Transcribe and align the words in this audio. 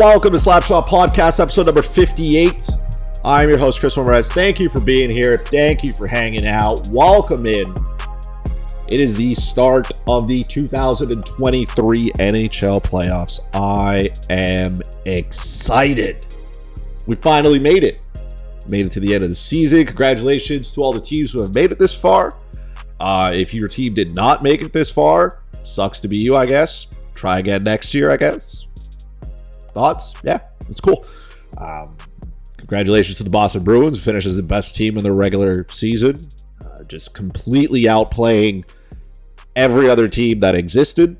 Welcome 0.00 0.32
to 0.32 0.38
Slapshot 0.38 0.86
Podcast, 0.86 1.40
episode 1.40 1.66
number 1.66 1.82
58. 1.82 2.70
I'm 3.22 3.50
your 3.50 3.58
host, 3.58 3.80
Chris 3.80 3.98
Morais. 3.98 4.22
Thank 4.22 4.58
you 4.58 4.70
for 4.70 4.80
being 4.80 5.10
here. 5.10 5.36
Thank 5.36 5.84
you 5.84 5.92
for 5.92 6.06
hanging 6.06 6.46
out. 6.46 6.88
Welcome 6.88 7.44
in. 7.44 7.74
It 8.88 8.98
is 8.98 9.14
the 9.14 9.34
start 9.34 9.92
of 10.08 10.26
the 10.26 10.42
2023 10.44 12.12
NHL 12.12 12.82
playoffs. 12.82 13.40
I 13.52 14.08
am 14.30 14.76
excited. 15.04 16.24
We 17.06 17.16
finally 17.16 17.58
made 17.58 17.84
it. 17.84 18.00
Made 18.70 18.86
it 18.86 18.92
to 18.92 19.00
the 19.00 19.14
end 19.14 19.22
of 19.22 19.28
the 19.28 19.36
season. 19.36 19.84
Congratulations 19.84 20.72
to 20.72 20.80
all 20.80 20.94
the 20.94 21.00
teams 21.02 21.30
who 21.30 21.42
have 21.42 21.54
made 21.54 21.72
it 21.72 21.78
this 21.78 21.94
far. 21.94 22.38
Uh, 23.00 23.32
if 23.34 23.52
your 23.52 23.68
team 23.68 23.92
did 23.92 24.16
not 24.16 24.42
make 24.42 24.62
it 24.62 24.72
this 24.72 24.88
far, 24.88 25.42
sucks 25.62 26.00
to 26.00 26.08
be 26.08 26.16
you, 26.16 26.36
I 26.36 26.46
guess. 26.46 26.86
Try 27.14 27.40
again 27.40 27.64
next 27.64 27.92
year, 27.92 28.10
I 28.10 28.16
guess. 28.16 28.59
Thoughts? 29.70 30.14
Yeah, 30.22 30.40
it's 30.68 30.80
cool. 30.80 31.04
Um, 31.58 31.96
congratulations 32.56 33.16
to 33.18 33.24
the 33.24 33.30
Boston 33.30 33.64
Bruins, 33.64 34.02
finishes 34.02 34.36
the 34.36 34.42
best 34.42 34.76
team 34.76 34.96
in 34.96 35.04
the 35.04 35.12
regular 35.12 35.66
season, 35.68 36.28
uh, 36.64 36.84
just 36.84 37.14
completely 37.14 37.82
outplaying 37.82 38.64
every 39.56 39.88
other 39.88 40.08
team 40.08 40.40
that 40.40 40.54
existed. 40.54 41.18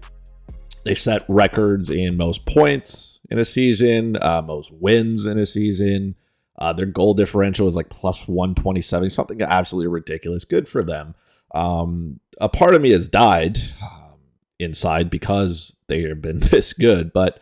They 0.84 0.94
set 0.94 1.24
records 1.28 1.90
in 1.90 2.16
most 2.16 2.46
points 2.46 3.20
in 3.30 3.38
a 3.38 3.44
season, 3.44 4.16
uh, 4.20 4.42
most 4.42 4.72
wins 4.72 5.26
in 5.26 5.38
a 5.38 5.46
season. 5.46 6.14
Uh, 6.58 6.72
their 6.72 6.86
goal 6.86 7.14
differential 7.14 7.66
is 7.68 7.76
like 7.76 7.88
plus 7.88 8.28
127, 8.28 9.10
something 9.10 9.40
absolutely 9.42 9.88
ridiculous. 9.88 10.44
Good 10.44 10.68
for 10.68 10.82
them. 10.82 11.14
Um, 11.54 12.20
a 12.40 12.48
part 12.48 12.74
of 12.74 12.82
me 12.82 12.90
has 12.90 13.08
died 13.08 13.58
um, 13.82 14.18
inside 14.58 15.10
because 15.10 15.78
they 15.88 16.02
have 16.02 16.20
been 16.20 16.38
this 16.50 16.72
good, 16.72 17.12
but 17.12 17.40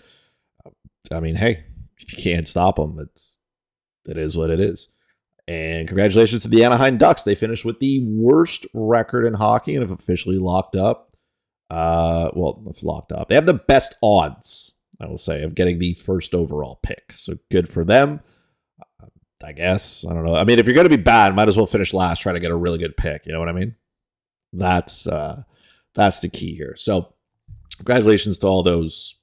I 1.10 1.20
mean, 1.20 1.36
hey, 1.36 1.64
if 1.98 2.16
you 2.16 2.22
can't 2.22 2.48
stop 2.48 2.76
them, 2.76 2.98
it's 3.00 3.36
it 4.06 4.16
is 4.16 4.36
what 4.36 4.50
it 4.50 4.60
is. 4.60 4.88
And 5.46 5.88
congratulations 5.88 6.42
to 6.42 6.48
the 6.48 6.64
Anaheim 6.64 6.98
Ducks. 6.98 7.22
They 7.22 7.34
finished 7.34 7.64
with 7.64 7.78
the 7.78 8.04
worst 8.04 8.66
record 8.74 9.24
in 9.24 9.34
hockey 9.34 9.74
and 9.74 9.82
have 9.82 9.98
officially 9.98 10.38
locked 10.38 10.76
up. 10.76 11.16
Uh, 11.70 12.30
well, 12.34 12.62
locked 12.82 13.12
up. 13.12 13.28
They 13.28 13.34
have 13.34 13.46
the 13.46 13.54
best 13.54 13.94
odds, 14.02 14.74
I 15.00 15.06
will 15.06 15.18
say, 15.18 15.42
of 15.42 15.54
getting 15.54 15.78
the 15.78 15.94
first 15.94 16.34
overall 16.34 16.80
pick. 16.82 17.12
So 17.12 17.34
good 17.50 17.68
for 17.68 17.84
them. 17.84 18.20
I 19.42 19.52
guess 19.52 20.04
I 20.04 20.12
don't 20.12 20.24
know. 20.24 20.34
I 20.34 20.44
mean, 20.44 20.58
if 20.58 20.66
you're 20.66 20.74
going 20.74 20.88
to 20.88 20.96
be 20.96 21.02
bad, 21.02 21.34
might 21.34 21.48
as 21.48 21.56
well 21.56 21.66
finish 21.66 21.94
last. 21.94 22.20
Try 22.20 22.32
to 22.32 22.40
get 22.40 22.50
a 22.50 22.56
really 22.56 22.78
good 22.78 22.96
pick. 22.96 23.24
You 23.24 23.32
know 23.32 23.38
what 23.38 23.48
I 23.48 23.52
mean? 23.52 23.76
That's 24.52 25.06
uh, 25.06 25.44
that's 25.94 26.20
the 26.20 26.28
key 26.28 26.56
here. 26.56 26.74
So, 26.76 27.14
congratulations 27.76 28.38
to 28.40 28.48
all 28.48 28.62
those 28.62 29.17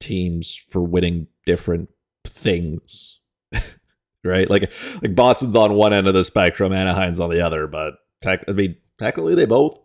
teams 0.00 0.54
for 0.54 0.82
winning 0.82 1.26
different 1.46 1.90
things. 2.24 3.20
right? 4.24 4.48
Like 4.48 4.70
like 5.02 5.14
Boston's 5.14 5.56
on 5.56 5.74
one 5.74 5.92
end 5.92 6.06
of 6.06 6.14
the 6.14 6.24
spectrum, 6.24 6.72
Anaheim's 6.72 7.20
on 7.20 7.30
the 7.30 7.40
other, 7.40 7.66
but 7.66 7.94
tech, 8.22 8.44
I 8.48 8.52
mean 8.52 8.76
technically 8.98 9.34
they 9.34 9.44
both 9.44 9.78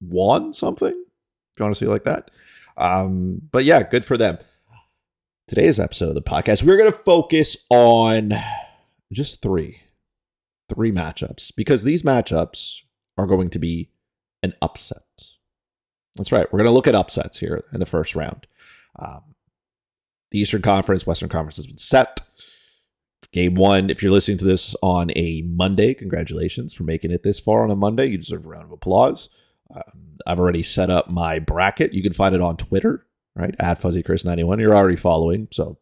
won 0.00 0.52
something. 0.52 0.88
If 0.88 1.58
you 1.58 1.64
want 1.64 1.76
to 1.76 1.78
see 1.78 1.88
like 1.88 2.04
that. 2.04 2.30
Um, 2.76 3.42
but 3.50 3.64
yeah, 3.64 3.82
good 3.82 4.04
for 4.04 4.16
them. 4.16 4.38
Today's 5.48 5.78
episode 5.78 6.10
of 6.10 6.14
the 6.14 6.22
podcast, 6.22 6.62
we're 6.62 6.78
gonna 6.78 6.92
focus 6.92 7.56
on 7.68 8.32
just 9.12 9.42
three. 9.42 9.80
Three 10.74 10.90
matchups. 10.92 11.54
Because 11.54 11.84
these 11.84 12.02
matchups 12.02 12.82
are 13.18 13.26
going 13.26 13.50
to 13.50 13.58
be 13.58 13.90
an 14.42 14.54
upset. 14.62 15.02
That's 16.16 16.32
right. 16.32 16.50
We're 16.52 16.58
going 16.58 16.68
to 16.68 16.74
look 16.74 16.86
at 16.86 16.94
upsets 16.94 17.38
here 17.38 17.64
in 17.72 17.80
the 17.80 17.86
first 17.86 18.14
round. 18.14 18.46
Um, 18.98 19.31
the 20.32 20.40
Eastern 20.40 20.62
Conference, 20.62 21.06
Western 21.06 21.28
Conference 21.28 21.56
has 21.56 21.66
been 21.66 21.78
set. 21.78 22.20
Game 23.32 23.54
one, 23.54 23.88
if 23.88 24.02
you're 24.02 24.12
listening 24.12 24.38
to 24.38 24.44
this 24.44 24.74
on 24.82 25.10
a 25.14 25.42
Monday, 25.42 25.94
congratulations 25.94 26.74
for 26.74 26.82
making 26.84 27.12
it 27.12 27.22
this 27.22 27.38
far 27.38 27.62
on 27.62 27.70
a 27.70 27.76
Monday. 27.76 28.06
You 28.06 28.18
deserve 28.18 28.44
a 28.44 28.48
round 28.48 28.64
of 28.64 28.72
applause. 28.72 29.30
Um, 29.74 30.18
I've 30.26 30.40
already 30.40 30.62
set 30.62 30.90
up 30.90 31.08
my 31.08 31.38
bracket. 31.38 31.94
You 31.94 32.02
can 32.02 32.12
find 32.12 32.34
it 32.34 32.40
on 32.40 32.56
Twitter, 32.56 33.06
right? 33.36 33.54
At 33.58 33.80
FuzzyChris91. 33.80 34.60
You're 34.60 34.74
already 34.74 34.96
following, 34.96 35.48
so 35.50 35.78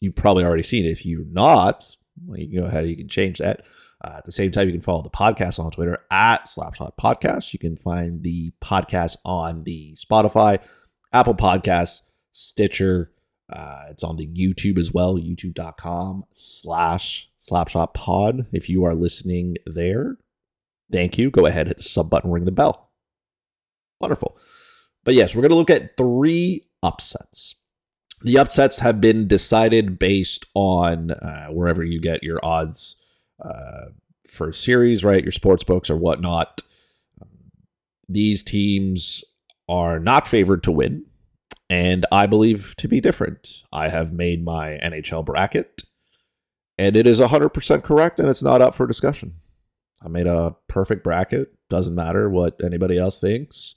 you've 0.00 0.16
probably 0.16 0.44
already 0.44 0.64
seen 0.64 0.86
it. 0.86 0.90
If 0.90 1.06
you're 1.06 1.24
not, 1.24 1.84
well, 2.24 2.38
you 2.38 2.48
can 2.48 2.60
go 2.60 2.66
ahead, 2.66 2.88
you 2.88 2.96
can 2.96 3.08
change 3.08 3.38
that. 3.38 3.64
Uh, 4.04 4.14
at 4.16 4.24
the 4.24 4.32
same 4.32 4.50
time, 4.50 4.66
you 4.66 4.72
can 4.72 4.80
follow 4.80 5.02
the 5.02 5.10
podcast 5.10 5.60
on 5.60 5.70
Twitter 5.70 5.98
at 6.10 6.46
Slapshot 6.46 6.96
Podcast. 7.00 7.52
You 7.52 7.60
can 7.60 7.76
find 7.76 8.22
the 8.22 8.52
podcast 8.60 9.18
on 9.24 9.62
the 9.62 9.94
Spotify, 9.94 10.60
Apple 11.12 11.34
Podcasts, 11.34 12.02
Stitcher, 12.32 13.12
uh, 13.52 13.84
it's 13.90 14.04
on 14.04 14.16
the 14.16 14.26
YouTube 14.26 14.78
as 14.78 14.92
well, 14.92 15.16
youtube.com 15.16 16.24
slash 16.32 17.28
slapshot 17.40 17.94
pod. 17.94 18.46
If 18.52 18.68
you 18.68 18.84
are 18.84 18.94
listening 18.94 19.56
there, 19.66 20.16
thank 20.90 21.18
you. 21.18 21.30
Go 21.30 21.46
ahead, 21.46 21.68
hit 21.68 21.76
the 21.76 21.82
sub 21.82 22.08
button, 22.10 22.30
ring 22.30 22.44
the 22.44 22.52
bell. 22.52 22.90
Wonderful. 24.00 24.36
But 25.04 25.14
yes, 25.14 25.34
we're 25.34 25.42
going 25.42 25.50
to 25.50 25.56
look 25.56 25.70
at 25.70 25.96
three 25.96 26.66
upsets. 26.82 27.56
The 28.22 28.38
upsets 28.38 28.78
have 28.78 29.00
been 29.00 29.26
decided 29.26 29.98
based 29.98 30.46
on 30.54 31.10
uh, 31.10 31.48
wherever 31.48 31.82
you 31.82 32.00
get 32.00 32.22
your 32.22 32.44
odds 32.44 33.02
uh, 33.44 33.86
for 34.28 34.52
series, 34.52 35.04
right? 35.04 35.22
Your 35.22 35.32
sports 35.32 35.64
books 35.64 35.90
or 35.90 35.96
whatnot. 35.96 36.62
These 38.08 38.44
teams 38.44 39.24
are 39.68 39.98
not 39.98 40.26
favored 40.26 40.62
to 40.64 40.72
win 40.72 41.04
and 41.72 42.04
I 42.12 42.26
believe 42.26 42.74
to 42.76 42.86
be 42.86 43.00
different. 43.00 43.62
I 43.72 43.88
have 43.88 44.12
made 44.12 44.44
my 44.44 44.78
NHL 44.84 45.24
bracket, 45.24 45.84
and 46.76 46.98
it 46.98 47.06
is 47.06 47.18
100% 47.18 47.82
correct, 47.82 48.20
and 48.20 48.28
it's 48.28 48.42
not 48.42 48.60
up 48.60 48.74
for 48.74 48.86
discussion. 48.86 49.36
I 50.04 50.08
made 50.08 50.26
a 50.26 50.54
perfect 50.68 51.02
bracket. 51.02 51.54
Doesn't 51.70 51.94
matter 51.94 52.28
what 52.28 52.62
anybody 52.62 52.98
else 52.98 53.20
thinks. 53.20 53.76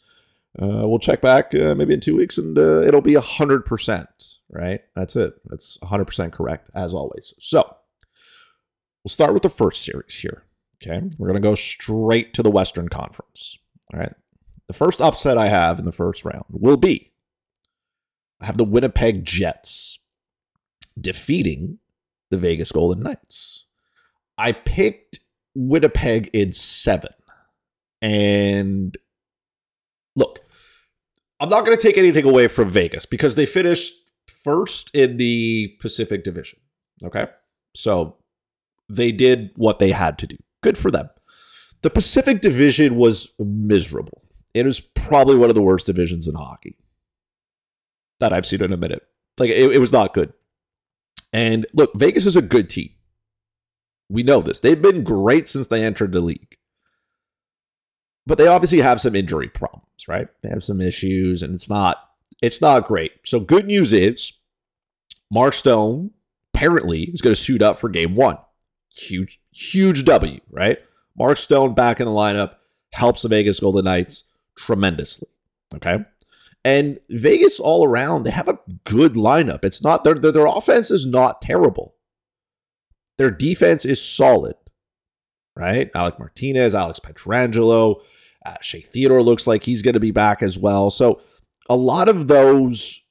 Uh, 0.61 0.83
we'll 0.85 0.99
check 0.99 1.21
back 1.21 1.55
uh, 1.55 1.73
maybe 1.73 1.93
in 1.93 2.01
two 2.01 2.17
weeks, 2.17 2.37
and 2.37 2.57
uh, 2.57 2.81
it'll 2.81 2.99
be 2.99 3.13
100%, 3.13 4.07
right? 4.49 4.81
That's 4.93 5.15
it. 5.15 5.35
That's 5.45 5.77
100% 5.77 6.33
correct, 6.33 6.69
as 6.75 6.93
always. 6.93 7.33
So, 7.39 7.77
we'll 9.05 9.09
start 9.09 9.33
with 9.33 9.43
the 9.43 9.49
first 9.49 9.83
series 9.83 10.15
here. 10.15 10.43
Okay. 10.83 11.01
We're 11.17 11.29
going 11.29 11.41
to 11.41 11.47
go 11.47 11.55
straight 11.55 12.33
to 12.33 12.43
the 12.43 12.51
Western 12.51 12.89
Conference. 12.89 13.57
All 13.93 14.01
right. 14.01 14.13
The 14.67 14.73
first 14.73 14.99
upset 14.99 15.37
I 15.37 15.47
have 15.47 15.79
in 15.79 15.85
the 15.85 15.93
first 15.93 16.25
round 16.25 16.43
will 16.49 16.75
be 16.75 17.13
have 18.41 18.57
the 18.57 18.63
Winnipeg 18.63 19.25
Jets 19.25 19.99
defeating 20.99 21.79
the 22.31 22.37
Vegas 22.37 22.71
Golden 22.71 23.03
Knights. 23.03 23.65
I 24.37 24.51
picked 24.51 25.19
Winnipeg 25.55 26.29
in 26.33 26.51
seven. 26.51 27.11
And 28.01 28.97
look, 30.15 30.39
I'm 31.39 31.49
not 31.49 31.65
going 31.65 31.75
to 31.75 31.81
take 31.81 31.97
anything 31.97 32.25
away 32.25 32.47
from 32.47 32.69
Vegas 32.69 33.05
because 33.05 33.35
they 33.35 33.45
finished 33.45 33.93
first 34.27 34.91
in 34.93 35.17
the 35.17 35.75
Pacific 35.79 36.23
Division. 36.23 36.59
Okay. 37.03 37.27
So 37.73 38.17
they 38.89 39.11
did 39.11 39.51
what 39.55 39.79
they 39.79 39.91
had 39.91 40.17
to 40.19 40.27
do. 40.27 40.37
Good 40.61 40.77
for 40.77 40.91
them. 40.91 41.09
The 41.81 41.89
Pacific 41.89 42.41
Division 42.41 42.95
was 42.95 43.31
miserable. 43.39 44.23
It 44.53 44.65
was 44.65 44.79
probably 44.79 45.35
one 45.35 45.49
of 45.49 45.55
the 45.55 45.61
worst 45.61 45.85
divisions 45.85 46.27
in 46.27 46.35
hockey 46.35 46.77
that 48.19 48.33
I've 48.33 48.45
seen 48.45 48.63
in 48.63 48.73
a 48.73 48.77
minute. 48.77 49.03
Like 49.37 49.49
it, 49.49 49.73
it 49.73 49.79
was 49.79 49.91
not 49.91 50.13
good. 50.13 50.33
And 51.33 51.65
look, 51.73 51.93
Vegas 51.95 52.25
is 52.25 52.35
a 52.35 52.41
good 52.41 52.69
team. 52.69 52.89
We 54.09 54.23
know 54.23 54.41
this. 54.41 54.59
They've 54.59 54.81
been 54.81 55.03
great 55.03 55.47
since 55.47 55.67
they 55.67 55.83
entered 55.83 56.11
the 56.11 56.21
league. 56.21 56.57
But 58.27 58.37
they 58.37 58.47
obviously 58.47 58.79
have 58.79 59.01
some 59.01 59.15
injury 59.15 59.49
problems, 59.49 60.07
right? 60.07 60.27
They 60.41 60.49
have 60.49 60.63
some 60.63 60.81
issues 60.81 61.43
and 61.43 61.53
it's 61.53 61.69
not 61.69 61.97
it's 62.41 62.61
not 62.61 62.87
great. 62.87 63.11
So 63.23 63.39
good 63.39 63.65
news 63.65 63.93
is 63.93 64.33
Mark 65.31 65.53
Stone 65.53 66.11
apparently 66.53 67.03
is 67.03 67.21
going 67.21 67.35
to 67.35 67.41
suit 67.41 67.61
up 67.61 67.79
for 67.79 67.89
game 67.89 68.15
1. 68.15 68.37
Huge 68.95 69.41
huge 69.51 70.05
W, 70.05 70.39
right? 70.49 70.79
Mark 71.17 71.37
Stone 71.37 71.73
back 71.73 71.99
in 71.99 72.05
the 72.05 72.11
lineup 72.11 72.55
helps 72.91 73.21
the 73.21 73.27
Vegas 73.27 73.59
Golden 73.59 73.85
Knights 73.85 74.25
tremendously. 74.55 75.27
Okay. 75.75 76.05
And 76.65 76.99
Vegas 77.11 77.59
all 77.59 77.85
around, 77.85 78.23
they 78.23 78.31
have 78.31 78.47
a 78.47 78.57
good 78.85 79.13
lineup. 79.13 79.63
It's 79.63 79.83
not 79.83 80.03
their 80.03 80.15
their, 80.15 80.47
offense 80.47 80.89
is 80.89 81.05
not 81.05 81.39
terrible. 81.39 81.93
Their 83.19 83.29
defense 83.29 83.85
is 83.85 84.01
solid, 84.01 84.55
right? 85.55 85.91
Alec 85.93 86.17
Martinez, 86.17 86.73
Alex 86.73 86.99
Pietrangelo, 86.99 88.01
uh, 88.47 88.55
Shea 88.61 88.81
Theodore 88.81 89.21
looks 89.21 89.45
like 89.45 89.63
he's 89.63 89.83
going 89.83 89.93
to 89.93 89.99
be 89.99 90.09
back 90.09 90.41
as 90.41 90.57
well. 90.57 90.89
So 90.89 91.21
a 91.69 91.75
lot 91.75 92.09
of 92.09 92.27
those 92.27 93.03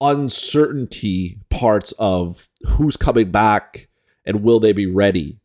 uncertainty 0.00 1.40
parts 1.50 1.92
of 1.98 2.48
who's 2.66 2.96
coming 2.96 3.32
back 3.32 3.88
and 4.24 4.44
will 4.44 4.60
they 4.60 4.72
be 4.72 4.86
ready, 4.86 5.40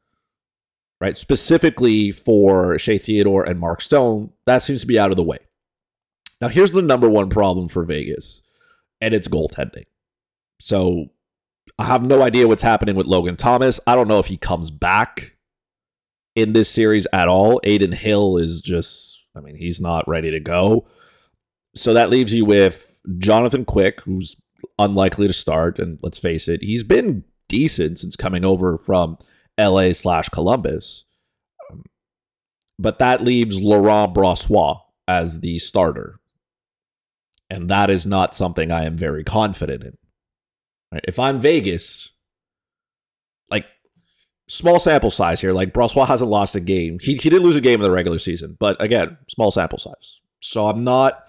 right? 1.02 1.18
Specifically 1.18 2.12
for 2.12 2.78
Shea 2.78 3.00
Theodore 3.00 3.44
and 3.44 3.60
Mark 3.60 3.82
Stone, 3.82 4.32
that 4.46 4.62
seems 4.62 4.82
to 4.82 4.88
be 4.88 5.00
out 5.00 5.10
of 5.10 5.18
the 5.18 5.24
way. 5.24 5.40
Now, 6.42 6.50
here's 6.50 6.74
the 6.74 6.82
number 6.82 7.10
one 7.10 7.30
problem 7.30 7.68
for 7.68 7.84
Vegas, 7.86 8.44
and 9.02 9.14
it's 9.14 9.28
goaltending. 9.28 9.86
So 10.60 11.08
I 11.78 11.86
have 11.86 12.06
no 12.06 12.22
idea 12.22 12.48
what's 12.48 12.62
happening 12.62 12.96
with 12.96 13.06
Logan 13.06 13.36
Thompson. 13.36 13.84
I 13.88 13.96
don't 13.96 14.08
know 14.08 14.20
if 14.20 14.28
he 14.28 14.38
comes 14.38 14.72
back 14.72 15.36
in 16.36 16.54
this 16.54 16.70
series 16.70 17.08
at 17.14 17.28
all. 17.28 17.62
Adin 17.66 17.92
Hill 17.92 18.38
is 18.38 18.62
just, 18.62 19.28
I 19.36 19.40
mean, 19.40 19.56
he's 19.56 19.82
not 19.82 20.08
ready 20.08 20.32
to 20.32 20.40
go. 20.40 20.88
So 21.76 21.94
that 21.94 22.10
leaves 22.10 22.34
you 22.34 22.46
with 22.46 23.00
Jonathan 23.18 23.66
Quick, 23.66 24.02
who's 24.02 24.36
unlikely 24.80 25.28
to 25.28 25.34
start. 25.34 25.80
And 25.80 26.00
let's 26.02 26.18
face 26.18 26.48
it, 26.48 26.64
he's 26.64 26.84
been 26.84 27.24
decent 27.48 28.00
since 28.00 28.16
coming 28.16 28.46
over 28.46 28.78
from 28.78 29.18
LA 29.60 29.94
slash 29.94 30.30
Columbus. 30.30 31.06
Um, 31.70 31.84
but 32.80 33.00
that 33.00 33.22
leaves 33.22 33.62
Laurent 33.62 34.14
Brossoit 34.14 34.80
as 35.08 35.42
the 35.42 35.60
starter. 35.60 36.20
And 37.50 37.70
that 37.70 37.90
is 37.90 38.06
not 38.06 38.34
something 38.34 38.72
I 38.72 38.86
am 38.86 38.98
very 38.98 39.24
confident 39.24 39.84
in. 39.84 39.98
If 41.04 41.20
I'm 41.20 41.40
Vegas, 41.40 42.10
like 43.50 43.66
small 44.48 44.80
sample 44.80 45.12
size 45.12 45.42
here, 45.42 45.54
like 45.54 45.74
Brossoit 45.74 46.08
hasn't 46.08 46.30
lost 46.30 46.56
a 46.56 46.60
game. 46.60 46.98
He, 47.02 47.16
he 47.16 47.30
did 47.30 47.42
lose 47.42 47.56
a 47.56 47.62
game 47.62 47.76
in 47.76 47.82
the 47.82 47.92
regular 47.92 48.20
season, 48.20 48.58
but 48.60 48.82
again, 48.82 49.18
small 49.30 49.52
sample 49.52 49.78
size. 49.78 50.22
So 50.42 50.68
I'm 50.68 50.84
not 50.84 51.24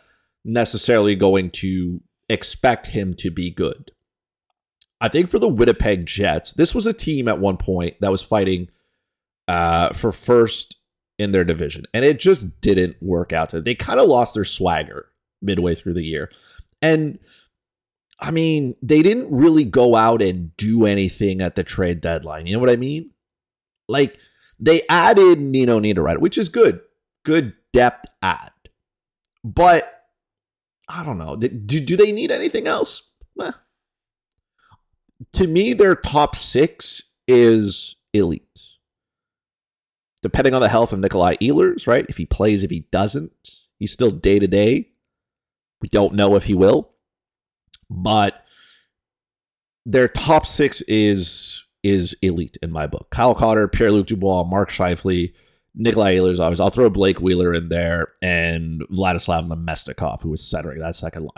necessarily 0.45 1.17
going 1.17 1.51
to 1.51 2.01
expect 2.29 2.87
him 2.87 3.15
to 3.15 3.31
be 3.31 3.51
good. 3.51 3.91
I 5.01 5.09
think 5.09 5.29
for 5.29 5.39
the 5.39 5.49
Winnipeg 5.49 6.07
Jets, 6.07 6.55
this 6.55 6.75
was 6.75 6.87
a 6.87 6.93
team 6.93 7.29
at 7.29 7.41
one 7.41 7.57
point 7.57 7.97
that 8.01 8.11
was 8.11 8.23
fighting 8.23 8.69
uh, 9.49 9.93
for 9.93 10.13
first 10.13 10.77
in 11.19 11.33
their 11.33 11.45
division, 11.45 11.85
and 11.93 12.05
it 12.05 12.19
just 12.19 12.61
didn't 12.61 12.97
work 13.03 13.33
out. 13.33 13.51
They 13.51 13.75
kind 13.75 14.01
of 14.01 14.09
lost 14.09 14.35
their 14.35 14.45
swagger 14.45 15.09
midway 15.46 15.75
through 15.75 15.94
the 15.94 16.04
year, 16.04 16.31
and 16.82 17.19
I 18.20 18.31
mean, 18.31 18.76
they 18.82 19.02
didn't 19.02 19.31
really 19.31 19.64
go 19.64 19.94
out 19.94 20.22
and 20.22 20.56
do 20.56 20.87
anything 20.87 21.40
at 21.40 21.56
the 21.56 21.64
trade 21.64 22.00
deadline. 22.00 22.46
You 22.46 22.54
know 22.54 22.60
what 22.60 22.70
I 22.70 22.76
mean? 22.76 23.10
Like 23.88 24.19
they 24.58 24.82
added 24.88 25.38
Nino 25.38 25.81
Niederreiter, 25.81 26.19
which 26.19 26.38
is 26.38 26.48
good, 26.48 26.81
good 27.25 27.54
depth 27.72 28.06
add, 28.22 28.52
but 29.44 30.04
I 30.88 31.04
don't 31.04 31.19
know. 31.19 31.37
Do, 31.37 31.81
do 31.81 31.96
they 31.96 32.12
need 32.12 32.31
anything 32.31 32.66
else? 32.66 33.10
Eh. 33.40 33.52
To 35.32 35.46
me, 35.46 35.72
their 35.72 35.94
top 35.94 36.37
six 36.37 37.02
is 37.26 37.96
elite. 38.12 38.43
Depending 40.22 40.54
on 40.54 40.60
the 40.60 40.69
health 40.69 40.93
of 40.93 40.98
Nikolai 40.98 41.37
Ehlers, 41.37 41.87
right? 41.87 42.06
If 42.08 42.16
he 42.16 42.26
plays, 42.26 42.64
if 42.64 42.70
he 42.70 42.87
doesn't, 42.90 43.32
he's 43.78 43.93
still 43.93 44.10
day 44.10 44.38
to 44.38 44.46
day. 44.46 44.90
We 45.81 45.88
don't 45.88 46.14
know 46.14 46.37
if 46.37 46.44
he 46.44 46.55
will. 46.55 46.90
But 47.88 48.44
their 49.84 50.08
top 50.08 50.46
six 50.46 50.82
is 50.82 51.64
is 51.82 52.17
elite 52.20 52.58
in 52.62 52.73
my 52.73 52.87
book. 52.87 53.11
Kyle 53.11 53.34
Connor, 53.34 53.69
Pierre 53.69 53.93
Luc 53.93 54.08
Dubois, 54.08 54.43
Mark 54.43 54.70
Scheifele, 54.70 55.32
Nikolai 55.76 56.17
Ehlers 56.17 56.40
obviously. 56.40 56.64
I'll 56.64 56.70
throw 56.70 56.90
Blake 56.90 57.20
Wheeler 57.20 57.55
in 57.55 57.69
there 57.69 58.08
and 58.20 58.82
Vladislav 58.90 59.49
Namestnikov, 59.49 60.23
who 60.23 60.32
is 60.32 60.46
centering 60.46 60.78
that 60.81 60.96
second 60.96 61.23
line. 61.23 61.31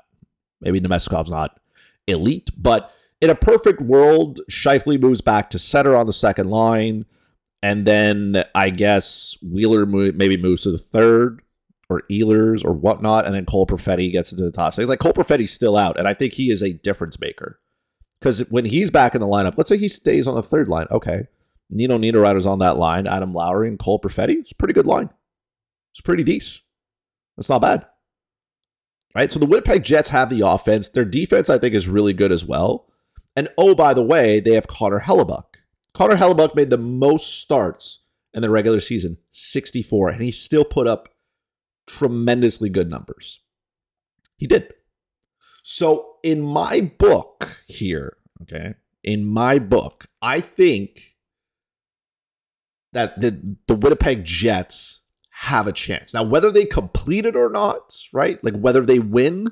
Maybe 0.60 0.80
Namestnikov's 0.80 1.30
not 1.30 1.60
elite, 2.06 2.48
but 2.56 2.90
in 3.20 3.30
a 3.30 3.34
perfect 3.34 3.80
world, 3.80 4.40
Scheifele 4.50 5.00
moves 5.00 5.20
back 5.20 5.50
to 5.50 5.58
center 5.58 5.96
on 5.96 6.06
the 6.06 6.12
second 6.12 6.48
line. 6.48 7.04
And 7.62 7.84
then 7.84 8.44
I 8.54 8.70
guess 8.70 9.36
Wheeler 9.42 9.84
maybe 9.84 10.36
moves 10.36 10.62
to 10.62 10.70
the 10.70 10.78
third 10.78 11.42
or 11.88 12.02
Ehlers 12.10 12.64
or 12.64 12.72
whatnot. 12.72 13.26
And 13.26 13.34
then 13.34 13.44
Cole 13.44 13.66
Perfetti 13.66 14.12
gets 14.12 14.32
into 14.32 14.44
the 14.44 14.52
top 14.52 14.74
six. 14.74 14.88
Like 14.88 14.98
Cole 14.98 15.12
Perfetti's 15.12 15.52
still 15.52 15.76
out. 15.76 15.98
And 15.98 16.06
I 16.06 16.14
think 16.14 16.34
he 16.34 16.50
is 16.50 16.62
a 16.62 16.72
difference 16.72 17.18
maker. 17.20 17.60
Because 18.18 18.40
when 18.50 18.64
he's 18.64 18.90
back 18.90 19.14
in 19.14 19.20
the 19.20 19.26
lineup, 19.26 19.54
let's 19.56 19.68
say 19.68 19.78
he 19.78 19.88
stays 19.88 20.26
on 20.26 20.34
the 20.34 20.42
third 20.42 20.68
line. 20.68 20.86
Okay. 20.90 21.26
Nino 21.70 21.98
Niederreiter's 21.98 22.46
on 22.46 22.58
that 22.60 22.76
line. 22.76 23.06
Adam 23.06 23.32
Lowry 23.32 23.68
and 23.68 23.78
Cole 23.78 24.00
Perfetti. 24.00 24.36
It's 24.36 24.52
a 24.52 24.56
pretty 24.56 24.74
good 24.74 24.86
line. 24.86 25.10
It's 25.92 26.00
pretty 26.00 26.24
decent. 26.24 26.62
It's 27.36 27.48
not 27.48 27.62
bad. 27.62 27.86
Right? 29.14 29.30
So 29.30 29.38
the 29.38 29.46
Winnipeg 29.46 29.84
Jets 29.84 30.08
have 30.10 30.30
the 30.30 30.46
offense. 30.46 30.88
Their 30.88 31.04
defense, 31.04 31.48
I 31.48 31.58
think, 31.58 31.74
is 31.74 31.88
really 31.88 32.12
good 32.12 32.32
as 32.32 32.44
well. 32.44 32.86
And 33.36 33.48
oh, 33.56 33.74
by 33.74 33.94
the 33.94 34.02
way, 34.02 34.40
they 34.40 34.54
have 34.54 34.66
Connor 34.66 35.00
Hellebuyck. 35.00 35.44
Connor 35.94 36.16
Hellebuyck 36.16 36.54
made 36.54 36.70
the 36.70 36.78
most 36.78 37.40
starts 37.40 38.00
in 38.34 38.42
the 38.42 38.50
regular 38.50 38.80
season, 38.80 39.16
64, 39.30 40.10
and 40.10 40.22
he 40.22 40.30
still 40.30 40.64
put 40.64 40.86
up 40.86 41.08
tremendously 41.88 42.68
good 42.68 42.90
numbers. 42.90 43.40
He 44.36 44.46
did. 44.46 44.72
So 45.62 46.16
in 46.22 46.40
my 46.40 46.80
book 46.80 47.58
here, 47.66 48.16
okay, 48.42 48.74
in 49.02 49.26
my 49.26 49.58
book, 49.58 50.06
I 50.22 50.40
think 50.40 51.16
that 52.92 53.20
the, 53.20 53.56
the 53.66 53.74
Winnipeg 53.74 54.24
Jets 54.24 55.02
have 55.30 55.66
a 55.66 55.72
chance. 55.72 56.14
Now, 56.14 56.22
whether 56.22 56.50
they 56.50 56.64
complete 56.64 57.26
it 57.26 57.36
or 57.36 57.48
not, 57.48 57.96
right? 58.12 58.42
Like 58.42 58.56
whether 58.56 58.80
they 58.80 58.98
win, 58.98 59.48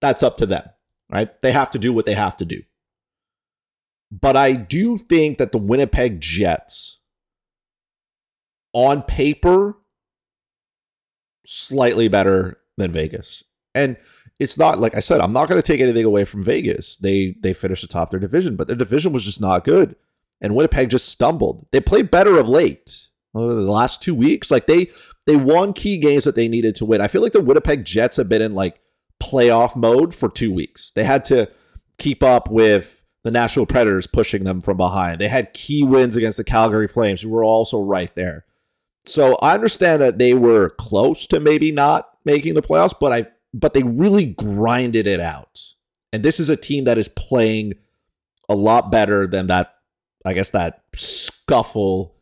that's 0.00 0.22
up 0.22 0.36
to 0.38 0.46
them, 0.46 0.64
right? 1.10 1.40
They 1.42 1.52
have 1.52 1.70
to 1.72 1.78
do 1.78 1.92
what 1.92 2.06
they 2.06 2.14
have 2.14 2.36
to 2.38 2.44
do. 2.44 2.62
But 4.10 4.36
I 4.36 4.52
do 4.52 4.98
think 4.98 5.38
that 5.38 5.52
the 5.52 5.58
Winnipeg 5.58 6.20
Jets, 6.20 7.00
on 8.72 9.02
paper, 9.02 9.76
slightly 11.46 12.08
better 12.08 12.58
than 12.76 12.92
Vegas. 12.92 13.44
And 13.74 13.96
it's 14.38 14.58
not 14.58 14.78
like 14.78 14.94
I 14.94 15.00
said, 15.00 15.20
I'm 15.20 15.32
not 15.32 15.48
going 15.48 15.60
to 15.60 15.66
take 15.66 15.80
anything 15.80 16.04
away 16.04 16.24
from 16.24 16.42
Vegas. 16.42 16.96
They 16.96 17.36
they 17.40 17.52
finished 17.52 17.84
atop 17.84 18.10
their 18.10 18.20
division, 18.20 18.56
but 18.56 18.66
their 18.66 18.76
division 18.76 19.12
was 19.12 19.24
just 19.24 19.40
not 19.40 19.64
good 19.64 19.96
and 20.42 20.56
Winnipeg 20.56 20.90
just 20.90 21.08
stumbled. 21.08 21.66
They 21.70 21.80
played 21.80 22.10
better 22.10 22.38
of 22.38 22.48
late. 22.48 23.08
the 23.32 23.40
last 23.40 24.02
two 24.02 24.14
weeks, 24.14 24.50
like 24.50 24.66
they 24.66 24.90
they 25.24 25.36
won 25.36 25.72
key 25.72 25.96
games 25.96 26.24
that 26.24 26.34
they 26.34 26.48
needed 26.48 26.74
to 26.76 26.84
win. 26.84 27.00
I 27.00 27.08
feel 27.08 27.22
like 27.22 27.32
the 27.32 27.40
Winnipeg 27.40 27.84
Jets 27.84 28.16
have 28.16 28.28
been 28.28 28.42
in 28.42 28.54
like 28.54 28.80
playoff 29.22 29.76
mode 29.76 30.14
for 30.14 30.28
two 30.28 30.52
weeks. 30.52 30.90
They 30.90 31.04
had 31.04 31.24
to 31.26 31.48
keep 31.96 32.22
up 32.24 32.50
with 32.50 33.04
the 33.22 33.30
Nashville 33.30 33.66
Predators 33.66 34.08
pushing 34.08 34.42
them 34.42 34.60
from 34.60 34.76
behind. 34.76 35.20
They 35.20 35.28
had 35.28 35.54
key 35.54 35.84
wins 35.84 36.16
against 36.16 36.38
the 36.38 36.44
Calgary 36.44 36.88
Flames, 36.88 37.22
who 37.22 37.30
were 37.30 37.44
also 37.44 37.80
right 37.80 38.12
there. 38.16 38.44
So 39.04 39.36
I 39.36 39.54
understand 39.54 40.00
that 40.00 40.18
they 40.18 40.34
were 40.34 40.70
close 40.70 41.26
to 41.28 41.40
maybe 41.40 41.72
not 41.72 42.08
making 42.24 42.54
the 42.54 42.62
playoffs, 42.62 42.94
but 42.98 43.12
I 43.12 43.26
but 43.54 43.74
they 43.74 43.82
really 43.82 44.26
grinded 44.26 45.06
it 45.06 45.20
out. 45.20 45.60
And 46.12 46.22
this 46.22 46.40
is 46.40 46.48
a 46.48 46.56
team 46.56 46.84
that 46.84 46.98
is 46.98 47.08
playing 47.08 47.74
a 48.48 48.54
lot 48.54 48.90
better 48.90 49.26
than 49.26 49.48
that 49.48 49.74
I 50.24 50.34
guess 50.34 50.50
that 50.50 50.84
scuffle 50.94 52.14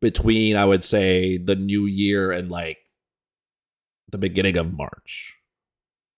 between 0.00 0.56
I 0.56 0.64
would 0.64 0.82
say 0.82 1.38
the 1.38 1.54
new 1.54 1.86
year 1.86 2.32
and 2.32 2.50
like 2.50 2.78
the 4.10 4.18
beginning 4.18 4.56
of 4.56 4.72
March. 4.72 5.34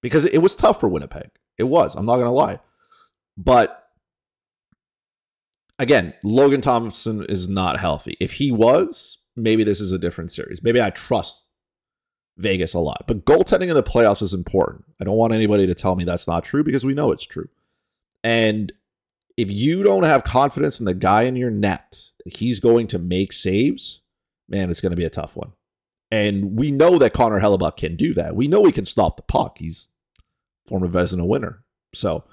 Because 0.02 0.24
it 0.24 0.38
was 0.38 0.54
tough 0.54 0.80
for 0.80 0.88
Winnipeg. 0.88 1.30
It 1.58 1.64
was. 1.64 1.94
I'm 1.94 2.06
not 2.06 2.16
going 2.16 2.26
to 2.26 2.32
lie. 2.32 2.60
But 3.36 3.88
again, 5.78 6.14
Logan 6.22 6.60
Thompson 6.60 7.24
is 7.24 7.48
not 7.48 7.80
healthy. 7.80 8.16
If 8.20 8.34
he 8.34 8.52
was, 8.52 9.18
maybe 9.36 9.64
this 9.64 9.80
is 9.80 9.92
a 9.92 9.98
different 9.98 10.32
series. 10.32 10.62
Maybe 10.62 10.80
I 10.80 10.90
trust 10.90 11.48
Vegas 12.38 12.74
a 12.74 12.80
lot. 12.80 13.04
But 13.06 13.24
goaltending 13.24 13.68
in 13.68 13.74
the 13.74 13.82
playoffs 13.82 14.22
is 14.22 14.34
important. 14.34 14.84
I 15.00 15.04
don't 15.04 15.16
want 15.16 15.32
anybody 15.32 15.66
to 15.66 15.74
tell 15.74 15.96
me 15.96 16.04
that's 16.04 16.26
not 16.26 16.44
true 16.44 16.64
because 16.64 16.84
we 16.84 16.94
know 16.94 17.12
it's 17.12 17.26
true. 17.26 17.48
And 18.24 18.72
if 19.36 19.50
you 19.50 19.82
don't 19.82 20.04
have 20.04 20.24
confidence 20.24 20.80
in 20.80 20.86
the 20.86 20.94
guy 20.94 21.22
in 21.22 21.36
your 21.36 21.50
net 21.50 22.00
that 22.24 22.36
he's 22.36 22.60
going 22.60 22.86
to 22.88 22.98
make 22.98 23.32
saves, 23.32 24.02
man, 24.48 24.70
it's 24.70 24.80
going 24.80 24.90
to 24.90 24.96
be 24.96 25.04
a 25.04 25.10
tough 25.10 25.36
one. 25.36 25.52
And 26.10 26.58
we 26.58 26.70
know 26.70 26.98
that 26.98 27.12
Connor 27.12 27.40
Hellebuyck 27.40 27.76
can 27.76 27.96
do 27.96 28.14
that. 28.14 28.36
We 28.36 28.48
know 28.48 28.64
he 28.64 28.72
can 28.72 28.86
stop 28.86 29.16
the 29.16 29.22
puck. 29.22 29.58
He's 29.58 29.88
former 30.66 30.88
Vezina 30.88 31.26
winner. 31.26 31.64
So 31.94 32.24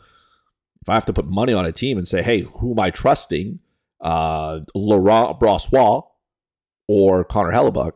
if 0.82 0.90
I 0.90 0.94
have 0.94 1.06
to 1.06 1.14
put 1.14 1.26
money 1.26 1.54
on 1.54 1.66
a 1.66 1.72
team 1.72 1.98
and 1.98 2.08
say, 2.08 2.22
hey, 2.22 2.42
who 2.42 2.72
am 2.72 2.80
I 2.80 2.92
trusting? 2.92 3.60
Uh, 4.00 4.60
Laurent 4.76 5.40
Brossoit 5.40 6.06
or 6.88 7.24
Connor 7.24 7.52
Hellebuyck, 7.52 7.94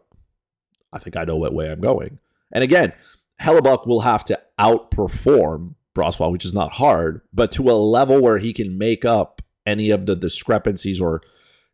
I 0.94 1.00
think 1.00 1.18
I 1.18 1.24
know 1.24 1.36
what 1.36 1.54
way 1.54 1.70
I'm 1.70 1.82
going. 1.82 2.20
And 2.52 2.64
again, 2.64 2.94
Hellebuyck 3.42 3.86
will 3.86 4.02
have 4.02 4.24
to 4.26 4.40
outperform 4.60 5.76
Brossoit, 5.96 6.32
which 6.32 6.46
is 6.46 6.54
not 6.54 6.74
hard, 6.74 7.22
but 7.34 7.52
to 7.54 7.70
a 7.70 7.74
level 7.74 8.22
where 8.22 8.38
he 8.38 8.54
can 8.54 8.78
make 8.78 9.06
up 9.06 9.42
any 9.66 9.90
of 9.90 10.06
the 10.06 10.16
discrepancies 10.16 11.02
or 11.02 11.22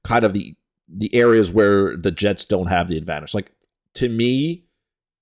kind 0.03 0.25
of 0.25 0.33
the 0.33 0.55
the 0.89 1.13
areas 1.15 1.51
where 1.51 1.95
the 1.95 2.11
Jets 2.11 2.45
don't 2.45 2.67
have 2.67 2.87
the 2.87 2.97
advantage. 2.97 3.33
Like 3.33 3.51
to 3.95 4.09
me, 4.09 4.65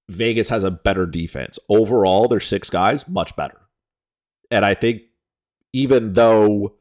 Vegas 0.10 0.50
has 0.50 0.64
a 0.64 0.72
better 0.72 1.06
defense. 1.06 1.60
Overall, 1.70 2.28
their 2.28 2.40
six 2.40 2.70
guys 2.70 3.08
much 3.08 3.36
better. 3.36 3.60
And 4.50 4.66
I 4.66 4.74
think 4.74 5.04
even 5.72 6.14
though 6.14 6.76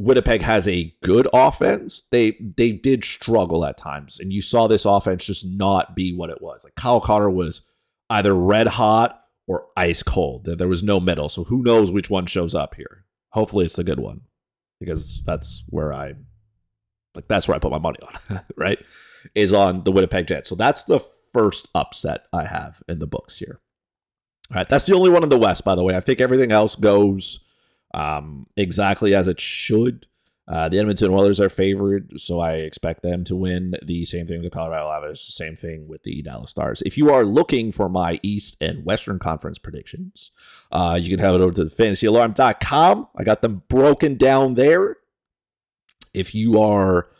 Winnipeg 0.00 0.40
has 0.40 0.66
a 0.66 0.94
good 1.02 1.28
offense, 1.34 2.04
they 2.10 2.38
they 2.56 2.72
did 2.72 3.04
struggle 3.04 3.66
at 3.66 3.76
times. 3.76 4.18
And 4.18 4.32
you 4.32 4.40
saw 4.40 4.66
this 4.66 4.86
offense 4.86 5.26
just 5.26 5.46
not 5.46 5.94
be 5.94 6.16
what 6.16 6.30
it 6.30 6.40
was. 6.40 6.64
Like 6.64 6.74
Kyle 6.74 7.02
Connor 7.02 7.28
was 7.28 7.60
either 8.08 8.34
red 8.34 8.66
hot 8.66 9.22
or 9.46 9.66
ice 9.76 10.02
cold. 10.02 10.46
There 10.46 10.68
was 10.68 10.82
no 10.82 11.00
middle. 11.00 11.28
So 11.28 11.44
who 11.44 11.62
knows 11.62 11.90
which 11.90 12.08
one 12.08 12.24
shows 12.24 12.54
up 12.54 12.76
here? 12.76 13.04
Hopefully, 13.32 13.66
it's 13.66 13.76
the 13.76 13.84
good 13.84 14.00
one 14.00 14.22
because 14.80 15.22
that's 15.26 15.64
where 15.68 15.92
I 15.92 16.14
like 17.14 17.28
that's 17.28 17.46
where 17.46 17.54
I 17.54 17.58
put 17.58 17.70
my 17.70 17.78
money 17.78 17.98
on, 18.00 18.40
right? 18.56 18.78
Is 19.34 19.52
on 19.52 19.84
the 19.84 19.92
Winnipeg 19.92 20.26
Jets. 20.28 20.48
So 20.48 20.54
that's 20.54 20.84
the 20.84 21.00
first 21.30 21.68
upset 21.74 22.24
I 22.32 22.46
have 22.46 22.82
in 22.88 23.00
the 23.00 23.06
books 23.06 23.36
here. 23.36 23.60
All 24.50 24.56
right, 24.56 24.68
that's 24.68 24.86
the 24.86 24.94
only 24.94 25.10
one 25.10 25.22
in 25.22 25.28
the 25.28 25.38
West, 25.38 25.62
by 25.62 25.74
the 25.74 25.84
way. 25.84 25.94
I 25.94 26.00
think 26.00 26.22
everything 26.22 26.52
else 26.52 26.74
goes 26.74 27.44
um, 27.92 28.46
exactly 28.56 29.14
as 29.14 29.26
it 29.26 29.40
should. 29.40 30.06
Uh, 30.50 30.68
the 30.68 30.80
Edmonton 30.80 31.12
Oilers 31.12 31.38
are 31.38 31.48
favored, 31.48 32.20
so 32.20 32.40
I 32.40 32.54
expect 32.54 33.02
them 33.02 33.22
to 33.24 33.36
win. 33.36 33.74
The 33.84 34.04
same 34.04 34.26
thing 34.26 34.42
with 34.42 34.50
the 34.50 34.56
Colorado 34.56 34.90
Avalanche. 34.90 35.24
The 35.26 35.32
same 35.32 35.56
thing 35.56 35.86
with 35.86 36.02
the 36.02 36.22
Dallas 36.22 36.50
Stars. 36.50 36.82
If 36.84 36.98
you 36.98 37.10
are 37.10 37.24
looking 37.24 37.70
for 37.70 37.88
my 37.88 38.18
East 38.24 38.56
and 38.60 38.84
Western 38.84 39.20
Conference 39.20 39.58
predictions, 39.58 40.32
uh, 40.72 40.98
you 41.00 41.08
can 41.08 41.24
head 41.24 41.40
over 41.40 41.52
to 41.52 41.64
the 41.64 41.70
fantasyalarm.com. 41.70 43.08
I 43.16 43.22
got 43.22 43.42
them 43.42 43.62
broken 43.68 44.16
down 44.16 44.54
there. 44.54 44.96
If 46.14 46.34
you 46.34 46.60
are 46.60 47.10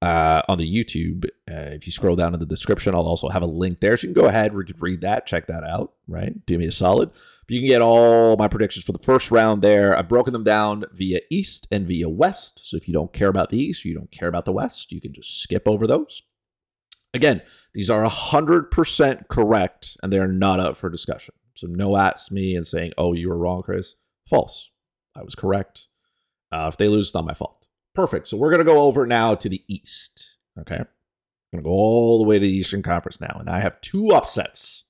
uh, 0.00 0.42
on 0.48 0.58
the 0.58 0.84
YouTube, 0.84 1.24
uh, 1.50 1.74
if 1.74 1.86
you 1.86 1.92
scroll 1.92 2.14
down 2.14 2.34
in 2.34 2.40
the 2.40 2.46
description, 2.46 2.94
I'll 2.94 3.00
also 3.00 3.28
have 3.28 3.42
a 3.42 3.46
link 3.46 3.80
there. 3.80 3.96
So 3.96 4.06
you 4.06 4.14
can 4.14 4.22
go 4.22 4.28
ahead, 4.28 4.54
read 4.54 5.00
that, 5.00 5.26
check 5.26 5.48
that 5.48 5.64
out, 5.64 5.94
right? 6.06 6.46
Do 6.46 6.56
me 6.56 6.66
a 6.66 6.72
solid. 6.72 7.10
You 7.48 7.60
can 7.60 7.68
get 7.68 7.82
all 7.82 8.36
my 8.36 8.48
predictions 8.48 8.84
for 8.84 8.92
the 8.92 8.98
first 8.98 9.30
round 9.30 9.62
there. 9.62 9.96
I've 9.96 10.08
broken 10.08 10.32
them 10.32 10.42
down 10.42 10.84
via 10.92 11.20
East 11.30 11.68
and 11.70 11.86
via 11.86 12.08
West. 12.08 12.68
So 12.68 12.76
if 12.76 12.88
you 12.88 12.94
don't 12.94 13.12
care 13.12 13.28
about 13.28 13.50
the 13.50 13.58
East, 13.58 13.84
you 13.84 13.94
don't 13.94 14.10
care 14.10 14.28
about 14.28 14.44
the 14.44 14.52
West, 14.52 14.90
you 14.90 15.00
can 15.00 15.12
just 15.12 15.42
skip 15.42 15.62
over 15.66 15.86
those. 15.86 16.22
Again, 17.14 17.42
these 17.72 17.88
are 17.88 18.04
100% 18.04 19.28
correct 19.28 19.96
and 20.02 20.12
they're 20.12 20.26
not 20.26 20.60
up 20.60 20.76
for 20.76 20.90
discussion. 20.90 21.34
So 21.54 21.68
no 21.68 21.96
ask 21.96 22.32
me 22.32 22.56
and 22.56 22.66
saying, 22.66 22.92
oh, 22.98 23.12
you 23.12 23.28
were 23.28 23.38
wrong, 23.38 23.62
Chris. 23.62 23.94
False. 24.28 24.70
I 25.16 25.22
was 25.22 25.34
correct. 25.34 25.86
Uh, 26.50 26.68
if 26.72 26.76
they 26.76 26.88
lose, 26.88 27.08
it's 27.08 27.14
not 27.14 27.24
my 27.24 27.34
fault. 27.34 27.64
Perfect. 27.94 28.28
So 28.28 28.36
we're 28.36 28.50
going 28.50 28.64
to 28.64 28.70
go 28.70 28.82
over 28.82 29.06
now 29.06 29.34
to 29.36 29.48
the 29.48 29.62
East. 29.68 30.36
Okay. 30.58 30.76
I'm 30.76 30.86
going 31.52 31.62
to 31.64 31.68
go 31.68 31.70
all 31.70 32.18
the 32.18 32.28
way 32.28 32.38
to 32.38 32.44
the 32.44 32.52
Eastern 32.52 32.82
Conference 32.82 33.20
now. 33.20 33.36
And 33.38 33.48
I 33.48 33.60
have 33.60 33.80
two 33.80 34.08
upsets. 34.08 34.84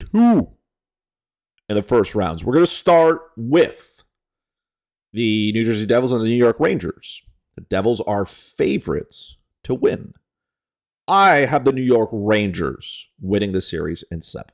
Two 0.00 0.55
in 1.68 1.74
the 1.74 1.82
first 1.82 2.14
rounds. 2.14 2.44
We're 2.44 2.54
going 2.54 2.64
to 2.64 2.70
start 2.70 3.22
with 3.36 4.04
the 5.12 5.52
New 5.52 5.64
Jersey 5.64 5.86
Devils 5.86 6.12
and 6.12 6.20
the 6.20 6.26
New 6.26 6.36
York 6.36 6.60
Rangers. 6.60 7.22
The 7.56 7.62
Devils 7.62 8.00
are 8.02 8.24
favorites 8.24 9.36
to 9.64 9.74
win. 9.74 10.14
I 11.08 11.38
have 11.38 11.64
the 11.64 11.72
New 11.72 11.82
York 11.82 12.10
Rangers 12.12 13.08
winning 13.20 13.52
the 13.52 13.60
series 13.60 14.04
in 14.10 14.20
seven. 14.22 14.52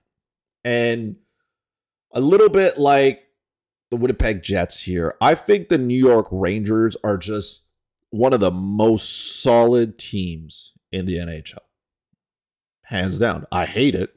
And 0.65 1.17
a 2.13 2.21
little 2.21 2.49
bit 2.49 2.79
like 2.79 3.23
the 3.91 3.97
Winnipeg 3.97 4.43
Jets 4.43 4.83
here, 4.83 5.15
I 5.21 5.35
think 5.35 5.69
the 5.69 5.79
New 5.79 5.99
York 5.99 6.29
Rangers 6.31 6.97
are 7.03 7.19
just 7.19 7.69
one 8.11 8.33
of 8.33 8.41
the 8.41 8.51
most 8.51 9.43
solid 9.43 9.99
teams 9.99 10.73
in 10.93 11.07
the 11.07 11.17
NHL. 11.17 11.59
Hands 12.85 13.19
down. 13.19 13.47
I 13.51 13.65
hate 13.65 13.95
it. 13.95 14.15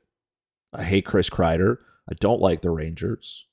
I 0.73 0.83
hate 0.83 1.05
Chris 1.05 1.29
Kreider. 1.29 1.77
I 2.09 2.13
don't 2.19 2.41
like 2.41 2.61
the 2.61 2.69
Rangers. 2.69 3.45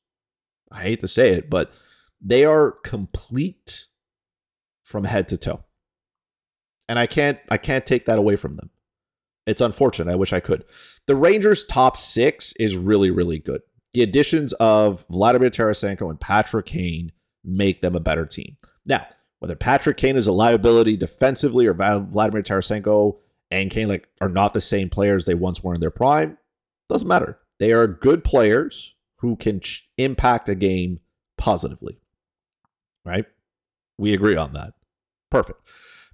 I 0.70 0.82
hate 0.82 1.00
to 1.00 1.08
say 1.08 1.30
it, 1.30 1.50
but 1.50 1.72
they 2.20 2.44
are 2.44 2.72
complete 2.84 3.86
from 4.82 5.04
head 5.04 5.28
to 5.28 5.36
toe. 5.36 5.64
And 6.88 6.98
I 6.98 7.06
can't 7.06 7.38
I 7.50 7.56
can't 7.56 7.86
take 7.86 8.06
that 8.06 8.18
away 8.18 8.36
from 8.36 8.54
them. 8.54 8.70
It's 9.46 9.60
unfortunate. 9.60 10.12
I 10.12 10.16
wish 10.16 10.32
I 10.32 10.40
could. 10.40 10.64
The 11.06 11.16
Rangers 11.16 11.64
top 11.64 11.96
6 11.96 12.52
is 12.58 12.76
really 12.76 13.10
really 13.10 13.38
good. 13.38 13.62
The 13.94 14.02
additions 14.02 14.52
of 14.54 15.06
Vladimir 15.10 15.50
Tarasenko 15.50 16.08
and 16.10 16.20
Patrick 16.20 16.66
Kane 16.66 17.12
make 17.44 17.82
them 17.82 17.94
a 17.94 18.00
better 18.00 18.26
team. 18.26 18.56
Now, 18.86 19.06
whether 19.38 19.56
Patrick 19.56 19.96
Kane 19.96 20.16
is 20.16 20.26
a 20.26 20.32
liability 20.32 20.96
defensively 20.96 21.66
or 21.66 21.74
Vladimir 21.74 22.42
Tarasenko 22.42 23.18
and 23.50 23.70
Kane 23.70 23.88
like 23.88 24.08
are 24.20 24.28
not 24.28 24.54
the 24.54 24.60
same 24.60 24.88
players 24.88 25.26
they 25.26 25.34
once 25.34 25.62
were 25.62 25.74
in 25.74 25.80
their 25.80 25.90
prime, 25.90 26.38
doesn't 26.88 27.08
matter. 27.08 27.38
They 27.62 27.70
are 27.70 27.86
good 27.86 28.24
players 28.24 28.96
who 29.18 29.36
can 29.36 29.60
ch- 29.60 29.88
impact 29.96 30.48
a 30.48 30.56
game 30.56 30.98
positively. 31.38 32.00
Right? 33.04 33.24
We 33.96 34.12
agree 34.12 34.34
on 34.34 34.52
that. 34.54 34.72
Perfect. 35.30 35.60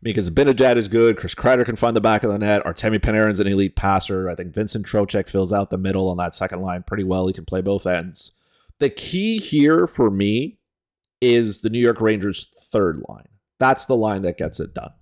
Because 0.03 0.29
Zibanejad 0.29 0.77
is 0.77 0.89
good. 0.89 1.17
Chris 1.17 1.35
Kreider 1.35 1.65
can 1.65 1.77
find 1.77 1.97
the 1.97 2.03
back 2.03 2.23
of 2.23 2.31
the 2.31 2.39
net. 2.39 2.63
Artemi 2.65 2.99
Panarin's 2.99 3.41
an 3.41 3.47
elite 3.47 3.77
passer. 3.77 4.29
I 4.29 4.35
think 4.35 4.55
Vincent 4.55 4.85
Trocheck 4.85 5.27
fills 5.27 5.51
out 5.51 5.71
the 5.71 5.79
middle 5.79 6.11
on 6.11 6.19
that 6.19 6.35
second 6.35 6.61
line 6.61 6.83
pretty 6.83 7.05
well. 7.05 7.27
He 7.27 7.33
can 7.33 7.47
play 7.47 7.63
both 7.63 7.87
ends. 7.87 8.33
The 8.79 8.91
key 8.91 9.39
here 9.39 9.87
for 9.87 10.11
me 10.11 10.59
is 11.23 11.63
the 11.63 11.71
New 11.71 11.81
York 11.81 12.03
Rangers' 12.03 12.53
third 12.61 13.03
line. 13.09 13.29
That's 13.59 13.87
the 13.87 13.97
line 13.97 14.21
that 14.21 14.37
gets 14.37 14.61
it 14.61 14.75
done. 14.75 14.93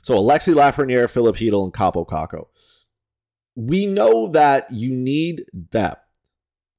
So 0.00 0.14
Alexi 0.14 0.54
Lafreniere, 0.54 1.10
Filip 1.10 1.36
Chytil, 1.36 1.64
and 1.64 1.74
Kaapo 1.74 2.08
Kakko 2.08 2.46
we 3.54 3.86
know 3.86 4.28
that 4.28 4.70
you 4.70 4.94
need 4.94 5.44
depth 5.70 6.06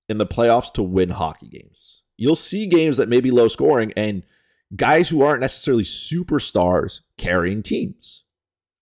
in 0.09 0.17
the 0.17 0.25
playoffs 0.25 0.71
to 0.73 0.83
win 0.83 1.09
hockey 1.09 1.47
games. 1.47 2.03
You'll 2.17 2.35
see 2.35 2.67
games 2.67 2.97
that 2.97 3.09
may 3.09 3.21
be 3.21 3.31
low 3.31 3.47
scoring 3.47 3.93
and 3.95 4.23
guys 4.75 5.09
who 5.09 5.21
aren't 5.21 5.41
necessarily 5.41 5.83
superstars 5.83 7.01
carrying 7.17 7.63
teams. 7.63 8.25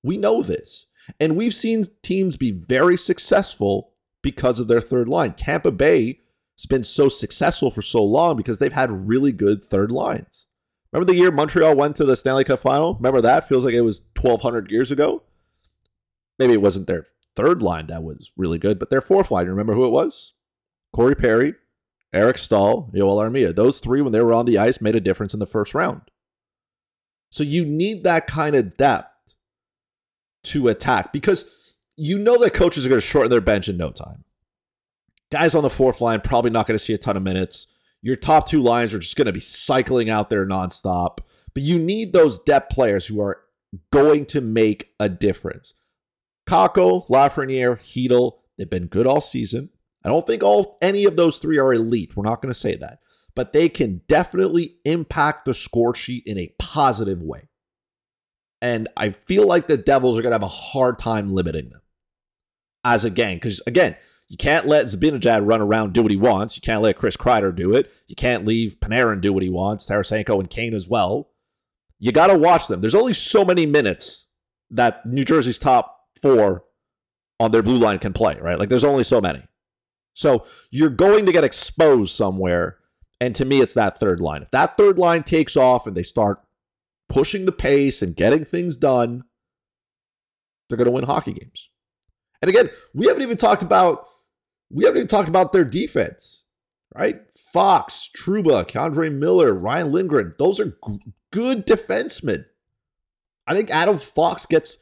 We 0.04 0.18
know 0.18 0.42
this. 0.42 0.88
And 1.20 1.36
we've 1.36 1.56
seen 1.56 1.84
teams 2.02 2.38
be 2.38 2.52
very 2.52 2.98
successful 2.98 3.92
because 4.22 4.60
of 4.60 4.68
their 4.68 4.82
third 4.82 5.10
line. 5.10 5.34
Tampa 5.34 5.72
Bay 5.72 6.20
has 6.58 6.66
been 6.66 6.84
so 6.84 7.10
successful 7.10 7.72
for 7.72 7.82
so 7.82 8.04
long 8.04 8.38
because 8.38 8.60
they've 8.60 8.72
had 8.72 9.08
really 9.08 9.32
good 9.32 9.64
third 9.64 9.92
lines. 9.92 10.46
Remember 10.92 11.12
the 11.12 11.18
year 11.18 11.32
Montreal 11.32 11.76
went 11.76 11.96
to 11.96 12.06
the 12.06 12.16
Stanley 12.16 12.44
Cup 12.44 12.60
final? 12.60 12.96
Remember 12.96 13.22
that? 13.22 13.48
Feels 13.48 13.66
like 13.66 13.74
it 13.74 13.82
was 13.82 14.06
1,200 14.20 14.70
years 14.70 14.92
ago. 14.92 15.24
Maybe 16.38 16.54
it 16.54 16.62
wasn't 16.62 16.88
their 16.88 17.06
third 17.36 17.62
line 17.62 17.88
that 17.88 18.04
was 18.04 18.32
really 18.38 18.58
good, 18.58 18.80
but 18.80 18.90
their 18.90 19.02
fourth 19.02 19.32
line, 19.32 19.48
remember 19.48 19.74
who 19.74 19.86
it 19.86 19.92
was? 19.92 20.34
Corey 20.94 21.16
Perry, 21.16 21.54
Eric 22.14 22.38
Staal, 22.38 22.92
Joel 22.94 23.18
Armia. 23.18 23.56
Those 23.56 23.80
three, 23.80 24.02
when 24.02 24.12
they 24.12 24.22
were 24.22 24.34
on 24.34 24.46
the 24.46 24.58
ice, 24.58 24.82
made 24.82 24.96
a 24.96 25.00
difference 25.00 25.34
in 25.34 25.40
the 25.40 25.46
first 25.46 25.74
round. 25.74 26.02
So 27.30 27.44
you 27.44 27.66
need 27.66 28.04
that 28.04 28.28
kind 28.28 28.56
of 28.56 28.76
depth 28.76 29.36
to 30.44 30.68
attack 30.68 31.14
because 31.14 31.76
you 31.96 32.18
know 32.20 32.38
that 32.40 32.54
coaches 32.54 32.86
are 32.86 32.90
going 32.90 33.00
to 33.00 33.08
shorten 33.08 33.30
their 33.30 33.42
bench 33.42 33.70
in 33.70 33.78
no 33.78 33.92
time. 33.92 34.24
Guys 35.32 35.56
on 35.56 35.64
the 35.64 35.70
fourth 35.70 36.02
line 36.02 36.20
probably 36.20 36.52
not 36.52 36.68
going 36.68 36.78
to 36.78 36.84
see 36.84 36.94
a 36.94 36.98
ton 36.98 37.16
of 37.16 37.24
minutes. 37.24 37.68
Your 38.02 38.16
top 38.16 38.48
two 38.48 38.62
lines 38.62 38.94
are 38.94 39.00
just 39.00 39.16
going 39.16 39.28
to 39.28 39.32
be 39.32 39.40
cycling 39.40 40.10
out 40.10 40.30
there 40.30 40.46
nonstop. 40.46 41.20
But 41.54 41.64
you 41.64 41.80
need 41.80 42.12
those 42.12 42.40
depth 42.40 42.74
players 42.74 43.06
who 43.06 43.22
are 43.22 43.42
going 43.92 44.26
to 44.28 44.42
make 44.42 44.90
a 45.00 45.08
difference. 45.08 45.76
Kakko, 46.48 47.08
Lafreniere, 47.08 47.80
Chytil, 47.80 48.34
they've 48.58 48.70
been 48.70 48.88
good 48.88 49.08
all 49.08 49.22
season. 49.22 49.70
I 50.04 50.10
don't 50.10 50.26
think 50.26 50.44
all 50.44 50.78
any 50.82 51.06
of 51.06 51.16
those 51.16 51.38
three 51.38 51.60
are 51.60 51.74
elite. 51.74 52.16
We're 52.16 52.24
not 52.24 52.42
going 52.42 52.54
to 52.54 52.60
say 52.60 52.76
that. 52.76 53.00
But 53.36 53.54
they 53.54 53.70
can 53.70 54.02
definitely 54.08 54.78
impact 54.84 55.46
the 55.46 55.54
score 55.54 55.96
sheet 55.96 56.24
in 56.26 56.38
a 56.38 56.54
positive 56.60 57.22
way. 57.22 57.48
And 58.62 58.90
I 58.98 59.12
feel 59.12 59.48
like 59.48 59.68
the 59.68 59.78
Devils 59.78 60.18
are 60.18 60.22
going 60.22 60.32
to 60.32 60.36
have 60.36 60.44
a 60.44 60.48
hard 60.48 61.00
time 61.00 61.34
limiting 61.34 61.70
them 61.70 61.82
as 62.84 63.06
a 63.06 63.10
gang. 63.10 63.38
Because, 63.38 63.62
again, 63.66 63.96
you 64.28 64.38
can't 64.38 64.68
let 64.68 64.86
Zibanejad 64.86 65.48
run 65.48 65.62
around 65.62 65.94
do 65.94 66.04
what 66.04 66.12
he 66.12 66.18
wants. 66.18 66.56
You 66.58 66.62
can't 66.62 66.82
let 66.82 66.98
Chris 66.98 67.18
Kreider 67.18 67.56
do 67.56 67.76
it. 67.76 67.92
You 68.08 68.16
can't 68.16 68.46
leave 68.46 68.80
Panarin 68.80 69.22
do 69.22 69.34
what 69.34 69.44
he 69.44 69.50
wants, 69.50 69.88
Tarasenko 69.88 70.40
and 70.40 70.50
Kane 70.50 70.74
as 70.74 70.88
well. 70.88 71.30
You 72.00 72.12
got 72.12 72.28
to 72.28 72.38
watch 72.38 72.68
them. 72.68 72.80
There's 72.82 72.96
only 72.96 73.14
so 73.14 73.46
many 73.46 73.66
minutes 73.66 74.28
that 74.70 75.06
New 75.06 75.24
Jersey's 75.24 75.60
top 75.60 76.01
four 76.22 76.64
on 77.40 77.52
their 77.52 77.64
blue 77.64 77.78
line 77.78 78.00
can 78.00 78.14
play, 78.14 78.38
right? 78.40 78.60
Like 78.60 78.70
there's 78.70 78.84
only 78.84 79.04
so 79.04 79.20
many. 79.20 79.44
So 80.14 80.46
you're 80.70 80.90
going 80.90 81.26
to 81.26 81.32
get 81.32 81.44
exposed 81.44 82.16
somewhere. 82.16 82.78
And 83.20 83.36
to 83.36 83.46
me, 83.46 83.62
it's 83.62 83.74
that 83.76 84.00
third 84.00 84.20
line. 84.20 84.42
If 84.42 84.52
that 84.52 84.78
third 84.78 84.98
line 84.98 85.24
takes 85.24 85.56
off 85.56 85.88
and 85.88 85.96
they 85.96 86.04
start 86.04 86.42
pushing 87.10 87.46
the 87.46 87.52
pace 87.52 88.02
and 88.02 88.16
getting 88.16 88.46
things 88.46 88.78
done, 88.78 89.24
they're 90.68 90.78
going 90.78 90.86
to 90.86 90.92
win 90.92 91.06
hockey 91.06 91.34
games. 91.34 91.70
And 92.42 92.50
again, 92.50 92.70
we 92.94 93.08
haven't 93.08 93.24
even 93.24 93.38
talked 93.38 93.62
about 93.62 94.08
we 94.72 94.86
haven't 94.86 95.00
even 95.00 95.08
talked 95.08 95.28
about 95.28 95.52
their 95.52 95.66
defense, 95.66 96.46
right? 96.96 97.22
Fox, 97.34 98.10
Trouba, 98.16 98.66
K'Andre 98.66 99.14
Miller, 99.14 99.54
Ryan 99.54 99.92
Lindgren, 99.92 100.34
those 100.40 100.60
are 100.60 100.78
good 101.32 101.68
defensemen. 101.68 102.46
I 103.46 103.54
think 103.54 103.70
Adam 103.70 103.98
Fox 103.98 104.46
gets 104.46 104.78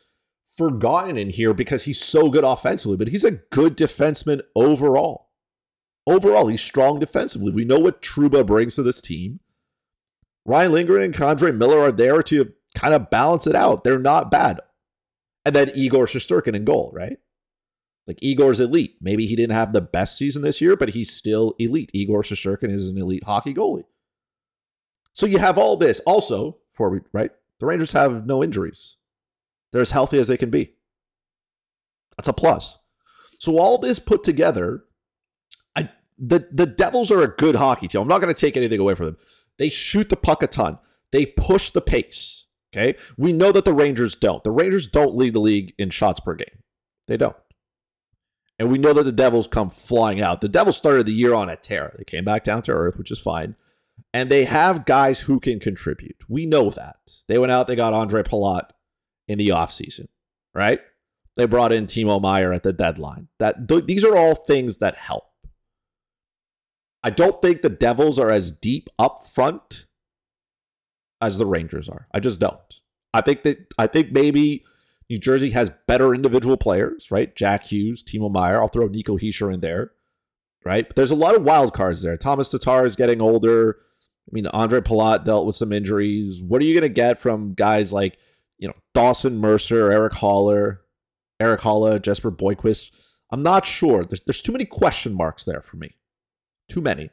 forgotten 0.60 1.18
in 1.18 1.30
here 1.30 1.54
because 1.54 1.86
he's 1.86 2.04
so 2.04 2.30
good 2.30 2.44
offensively, 2.44 2.98
but 2.98 3.08
he's 3.08 3.24
a 3.24 3.40
good 3.52 3.78
defenseman 3.78 4.42
overall. 4.56 5.30
Overall, 6.06 6.48
he's 6.48 6.62
strong 6.62 7.00
defensively. 7.00 7.52
We 7.52 7.64
know 7.64 7.80
what 7.80 8.02
Trouba 8.02 8.46
brings 8.46 8.76
to 8.76 8.84
this 8.84 9.00
team. 9.00 9.40
Ryan 10.46 10.74
Lindgren 10.74 11.04
and 11.04 11.14
K'Andre 11.14 11.56
Miller 11.56 11.80
are 11.80 11.92
there 11.94 12.22
to 12.24 12.52
kind 12.76 12.94
of 12.94 13.10
balance 13.10 13.48
it 13.48 13.56
out. 13.56 13.86
They're 13.86 14.00
not 14.00 14.30
bad. 14.30 14.60
And 15.46 15.56
then 15.56 15.72
Igor 15.74 16.06
Shesterkin 16.06 16.56
in 16.56 16.66
goal, 16.66 16.92
right? 16.94 17.18
Like 18.06 18.20
Igor's 18.22 18.60
elite. 18.60 18.96
Maybe 19.00 19.28
he 19.28 19.38
didn't 19.38 19.56
have 19.56 19.72
the 19.72 19.82
best 19.82 20.18
season 20.18 20.42
this 20.42 20.60
year, 20.60 20.76
but 20.76 20.90
he's 20.90 21.14
still 21.14 21.56
elite. 21.58 21.92
Igor 21.94 22.24
Shesterkin 22.24 22.70
is 22.70 22.90
an 22.90 22.98
elite 22.98 23.24
hockey 23.24 23.54
goalie. 23.54 23.86
So 25.14 25.26
you 25.26 25.38
have 25.38 25.58
all 25.58 25.78
this. 25.78 26.02
Also, 26.02 26.58
before 26.74 26.90
we 26.90 27.00
right, 27.14 27.32
the 27.60 27.66
Rangers 27.66 27.94
have 27.94 28.26
no 28.26 28.44
injuries. 28.44 28.98
They're 29.72 29.82
as 29.82 29.92
healthy 29.92 30.20
as 30.20 30.28
they 30.28 30.38
can 30.38 30.50
be. 30.50 30.74
That's 32.18 32.28
a 32.28 32.34
plus. 32.34 32.78
So 33.40 33.58
all 33.58 33.78
this 33.78 34.00
put 34.00 34.24
together, 34.24 34.84
I 35.76 35.90
the 36.18 36.48
the 36.52 36.66
Devils 36.66 37.12
are 37.12 37.22
a 37.22 37.36
good 37.36 37.56
hockey 37.56 37.88
team. 37.88 38.02
I'm 38.02 38.08
not 38.08 38.20
going 38.22 38.34
to 38.34 38.40
take 38.40 38.58
anything 38.58 38.80
away 38.80 38.96
from 38.96 39.08
them. 39.08 39.18
They 39.58 39.70
shoot 39.70 40.10
the 40.10 40.18
puck 40.18 40.44
a 40.44 40.48
ton. 40.48 40.80
They 41.12 41.26
push 41.26 41.72
the 41.72 41.82
pace. 41.82 42.46
Okay, 42.72 42.98
we 43.18 43.34
know 43.34 43.52
that 43.52 43.66
the 43.66 43.74
Rangers 43.74 44.16
don't. 44.16 44.44
The 44.44 44.52
Rangers 44.52 44.88
don't 44.88 45.16
lead 45.16 45.34
the 45.34 45.40
league 45.40 45.74
in 45.80 45.90
shots 45.90 46.20
per 46.20 46.36
game. 46.36 46.64
They 47.08 47.18
don't. 47.18 47.36
And 48.60 48.70
we 48.70 48.78
know 48.78 48.94
that 48.94 49.04
the 49.04 49.12
Devils 49.12 49.48
come 49.48 49.70
flying 49.70 50.22
out. 50.22 50.42
The 50.42 50.50
Devils 50.50 50.78
started 50.78 51.06
the 51.06 51.14
year 51.14 51.34
on 51.34 51.50
a 51.50 51.56
tear. 51.56 51.96
They 51.98 52.04
came 52.04 52.26
back 52.26 52.44
down 52.44 52.62
to 52.64 52.74
earth, 52.74 52.98
which 52.98 53.10
is 53.10 53.20
fine. 53.20 53.56
And 54.14 54.30
they 54.30 54.44
have 54.44 54.86
guys 54.86 55.22
who 55.22 55.40
can 55.40 55.60
contribute. 55.60 56.18
We 56.28 56.46
know 56.46 56.70
that. 56.72 56.98
They 57.28 57.40
went 57.40 57.54
out, 57.54 57.68
they 57.68 57.76
got 57.76 57.94
Andre 57.94 58.22
Palat 58.22 58.70
in 59.30 59.38
the 59.38 59.50
offseason, 59.50 60.08
right? 60.54 60.82
They 61.38 61.46
brought 61.46 61.72
in 61.72 61.86
Timo 61.86 62.20
Meier 62.22 62.52
at 62.52 62.64
the 62.64 62.74
deadline. 62.74 63.30
That 63.38 63.70
th- 63.70 63.86
these 63.86 64.04
are 64.04 64.18
all 64.18 64.36
things 64.36 64.80
that 64.80 64.98
help. 64.98 65.26
I 67.02 67.12
don't 67.12 67.42
think 67.42 67.62
the 67.62 67.70
Devils 67.70 68.20
are 68.20 68.30
as 68.30 68.52
deep 68.52 68.90
up 68.98 69.24
front 69.24 69.86
as 71.22 71.38
the 71.38 71.46
Rangers 71.46 71.88
are. 71.88 72.08
I 72.14 72.20
just 72.20 72.42
don't. 72.42 72.82
I 73.14 73.22
think 73.22 73.44
that 73.44 73.74
I 73.78 73.88
think 73.88 74.12
maybe 74.12 74.66
New 75.10 75.18
Jersey 75.18 75.52
has 75.52 75.72
better 75.88 76.14
individual 76.14 76.58
players, 76.58 77.10
right? 77.10 77.34
Jack 77.36 77.66
Hughes, 77.66 78.04
Timo 78.04 78.32
Meier. 78.32 78.60
I'll 78.60 78.68
throw 78.68 78.88
Nico 78.88 79.18
Hischier 79.18 79.54
in 79.54 79.62
there, 79.62 79.92
right? 80.66 80.88
But 80.88 80.96
there's 80.96 81.12
a 81.12 81.16
lot 81.16 81.36
of 81.36 81.44
wild 81.44 81.74
cards 81.74 82.02
there. 82.02 82.18
Thomas 82.18 82.50
Tatar 82.50 82.86
is 82.86 82.96
getting 82.96 83.22
older. 83.22 83.78
I 84.28 84.32
mean, 84.32 84.48
Andre 84.48 84.82
Palat 84.82 85.24
dealt 85.24 85.46
with 85.46 85.56
some 85.56 85.72
injuries. 85.72 86.44
What 86.44 86.62
are 86.62 86.66
you 86.66 86.74
going 86.74 86.82
to 86.82 86.90
get 86.90 87.18
from 87.18 87.54
guys 87.54 87.94
like, 87.94 88.18
you 88.60 88.68
know, 88.68 88.76
Dawson 88.94 89.38
Mercer, 89.40 89.92
Eric 89.92 90.14
Holler, 90.14 90.82
Eric 91.40 91.62
Haula, 91.62 92.02
Jesper 92.02 92.32
Boqvist. 92.32 92.92
I'm 93.32 93.42
not 93.42 93.66
sure. 93.66 94.04
There's, 94.04 94.22
there's 94.26 94.42
too 94.42 94.52
many 94.52 94.66
question 94.66 95.14
marks 95.14 95.46
there 95.46 95.62
for 95.62 95.78
me. 95.78 95.96
Too 96.68 96.82
many. 96.82 97.10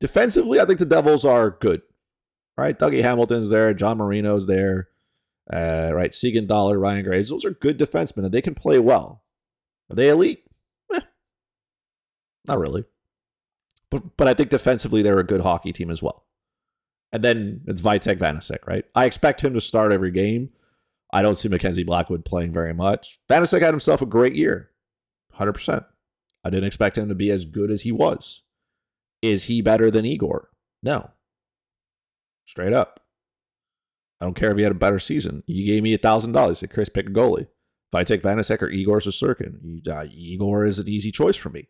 Defensively, 0.00 0.60
I 0.60 0.64
think 0.64 0.78
the 0.78 0.86
Devils 0.86 1.24
are 1.24 1.50
good. 1.50 1.82
Right? 2.58 2.78
Dougie 2.78 3.02
Hamilton's 3.02 3.50
there, 3.50 3.72
John 3.72 3.98
Marino's 3.98 4.46
there. 4.46 4.88
Uh, 5.50 5.90
right, 5.94 6.12
Siegenthaler, 6.12 6.80
Ryan 6.80 7.04
Graves, 7.04 7.30
those 7.30 7.44
are 7.44 7.50
good 7.50 7.78
defensemen 7.78 8.24
and 8.24 8.32
they 8.32 8.42
can 8.42 8.54
play 8.54 8.78
well. 8.78 9.24
Are 9.90 9.96
they 9.96 10.08
elite? 10.08 10.44
Eh, 10.92 11.00
not 12.46 12.58
really. 12.58 12.84
But 13.90 14.16
but 14.16 14.28
I 14.28 14.34
think 14.34 14.50
defensively 14.50 15.02
they're 15.02 15.18
a 15.18 15.24
good 15.24 15.40
hockey 15.40 15.72
team 15.72 15.90
as 15.90 16.02
well. 16.02 16.26
And 17.12 17.24
then 17.24 17.62
it's 17.66 17.80
Vitek 17.80 18.18
Vanecek, 18.18 18.64
right? 18.66 18.84
I 18.94 19.06
expect 19.06 19.42
him 19.42 19.54
to 19.54 19.60
start 19.60 19.90
every 19.90 20.12
game. 20.12 20.50
I 21.12 21.22
don't 21.22 21.36
see 21.36 21.48
Mackenzie 21.48 21.84
Blackwood 21.84 22.24
playing 22.24 22.52
very 22.52 22.74
much. 22.74 23.18
Vanecek 23.28 23.60
had 23.60 23.74
himself 23.74 24.00
a 24.02 24.06
great 24.06 24.34
year. 24.34 24.70
100%. 25.38 25.84
I 26.44 26.50
didn't 26.50 26.66
expect 26.66 26.98
him 26.98 27.08
to 27.08 27.14
be 27.14 27.30
as 27.30 27.44
good 27.44 27.70
as 27.70 27.82
he 27.82 27.92
was. 27.92 28.42
Is 29.22 29.44
he 29.44 29.60
better 29.60 29.90
than 29.90 30.04
Igor? 30.04 30.50
No. 30.82 31.10
Straight 32.46 32.72
up. 32.72 33.00
I 34.20 34.26
don't 34.26 34.34
care 34.34 34.50
if 34.50 34.56
he 34.56 34.62
had 34.62 34.72
a 34.72 34.76
better 34.76 34.98
season. 34.98 35.42
You 35.46 35.66
gave 35.66 35.82
me 35.82 35.94
a 35.94 35.98
thousand 35.98 36.32
dollars. 36.32 36.58
Said 36.60 36.70
Chris, 36.70 36.88
pick 36.88 37.08
a 37.08 37.12
goalie. 37.12 37.42
If 37.90 37.94
I 37.94 38.04
take 38.04 38.22
Vanecek 38.22 38.62
or 38.62 38.68
Igor 38.68 39.00
Shesterkin, 39.00 39.86
uh, 39.88 40.04
Igor 40.12 40.64
is 40.64 40.78
an 40.78 40.88
easy 40.88 41.10
choice 41.10 41.36
for 41.36 41.50
me. 41.50 41.68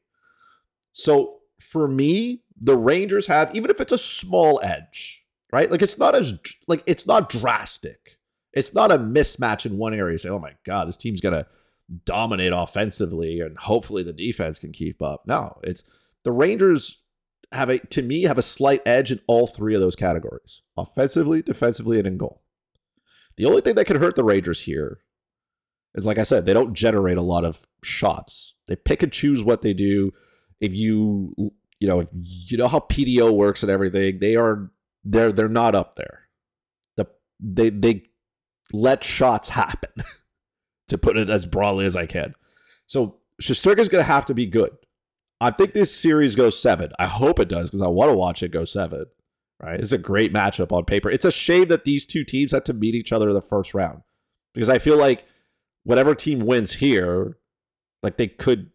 So 0.93 1.39
for 1.61 1.89
me, 1.89 2.43
the 2.59 2.77
Rangers 2.77 3.27
have 3.29 3.55
even 3.55 3.71
if 3.71 3.81
it's 3.81 3.93
a 3.93 3.99
small 3.99 4.61
edge, 4.63 5.25
right? 5.53 5.71
Like 5.71 5.83
it's 5.83 5.99
not 5.99 6.15
as 6.15 6.39
like 6.67 6.83
it's 6.87 7.07
not 7.07 7.31
drastic. 7.31 8.19
It's 8.53 8.75
not 8.75 8.93
a 8.93 8.99
mismatch 8.99 9.67
in 9.67 9.79
one 9.79 9.95
area. 9.95 10.13
You 10.13 10.19
say, 10.19 10.29
oh 10.29 10.39
my 10.39 10.55
god, 10.65 10.89
this 10.89 10.97
team's 10.97 11.21
gonna 11.21 11.47
dominate 12.05 12.53
offensively, 12.55 13.41
and 13.41 13.57
hopefully 13.59 14.03
the 14.03 14.13
defense 14.13 14.59
can 14.59 14.73
keep 14.73 15.03
up. 15.03 15.23
No, 15.27 15.59
it's 15.63 15.83
the 16.25 16.33
Rangers 16.33 17.01
have 17.53 17.69
a 17.69 17.79
to 17.79 18.03
me 18.03 18.23
have 18.23 18.39
a 18.39 18.43
slight 18.43 18.83
edge 18.87 19.11
in 19.11 19.21
all 19.27 19.47
three 19.47 19.75
of 19.75 19.81
those 19.81 19.97
categories 19.97 20.63
offensively 20.77 21.43
defensively 21.43 21.99
and 21.99 22.07
in 22.07 22.17
goal 22.17 22.43
the 23.37 23.45
only 23.45 23.61
thing 23.61 23.75
that 23.75 23.87
could 23.87 23.97
hurt 23.97 24.15
the 24.15 24.25
rangers 24.25 24.63
here 24.63 25.01
is 25.95 26.07
like 26.07 26.19
i 26.19 26.23
said 26.23 26.47
they 26.47 26.55
don't 26.55 26.75
generate 26.75 27.17
a 27.19 27.23
lot 27.23 27.45
of 27.45 27.67
shots 27.83 28.55
they 28.69 28.77
pick 28.77 29.03
and 29.03 29.13
choose 29.13 29.43
what 29.43 29.63
they 29.63 29.73
do 29.73 30.13
if 30.61 30.73
you 30.73 31.35
you 31.81 31.89
know 31.89 32.01
if 32.01 32.09
you 32.13 32.57
know 32.57 32.69
how 32.69 32.79
pdo 32.79 33.35
works 33.35 33.63
and 33.63 33.71
everything 33.71 34.19
they 34.21 34.37
are 34.37 34.71
they're 35.05 35.33
they're 35.33 35.49
not 35.49 35.75
up 35.75 35.97
there 35.97 36.29
the 36.97 37.07
they 37.41 37.71
they 37.71 38.05
let 38.73 39.05
shots 39.05 39.51
happen 39.51 39.91
to 40.89 40.99
put 40.99 41.17
it 41.17 41.31
as 41.31 41.47
broadly 41.47 41.85
as 41.85 41.97
i 41.97 42.07
can 42.07 42.33
so 42.87 43.17
Shesterkin's 43.41 43.89
going 43.89 44.05
to 44.05 44.11
have 44.11 44.27
to 44.27 44.35
be 44.35 44.45
good 44.45 44.77
I 45.41 45.51
think 45.51 45.73
this 45.73 45.95
series 45.95 46.37
goes 46.37 46.61
seven. 46.61 46.93
I 46.99 47.07
hope 47.07 47.41
it 47.41 47.49
does 47.49 47.69
because 47.69 47.81
I 47.81 47.89
want 47.89 48.11
to 48.11 48.17
watch 48.17 48.43
it 48.43 48.51
go 48.51 48.65
seven. 48.65 49.07
Right? 49.59 49.81
It's 49.81 49.93
a 49.93 49.99
great 49.99 50.33
matchup 50.33 50.73
on 50.73 50.85
paper. 50.85 51.11
It's 51.11 51.25
a 51.25 51.33
shame 51.33 51.69
that 51.69 51.85
these 51.85 52.07
two 52.07 52.25
teams 52.25 52.53
had 52.53 52.65
to 52.67 52.75
meet 52.75 52.95
each 52.95 53.13
other 53.13 53.29
in 53.29 53.35
the 53.35 53.43
first 53.43 53.75
round 53.75 54.03
because 54.55 54.71
I 54.71 54.79
feel 54.79 54.97
like 54.97 55.25
whatever 55.85 56.15
team 56.15 56.41
wins 56.41 56.75
here, 56.75 57.37
like 58.03 58.17
they 58.17 58.27
could 58.27 58.71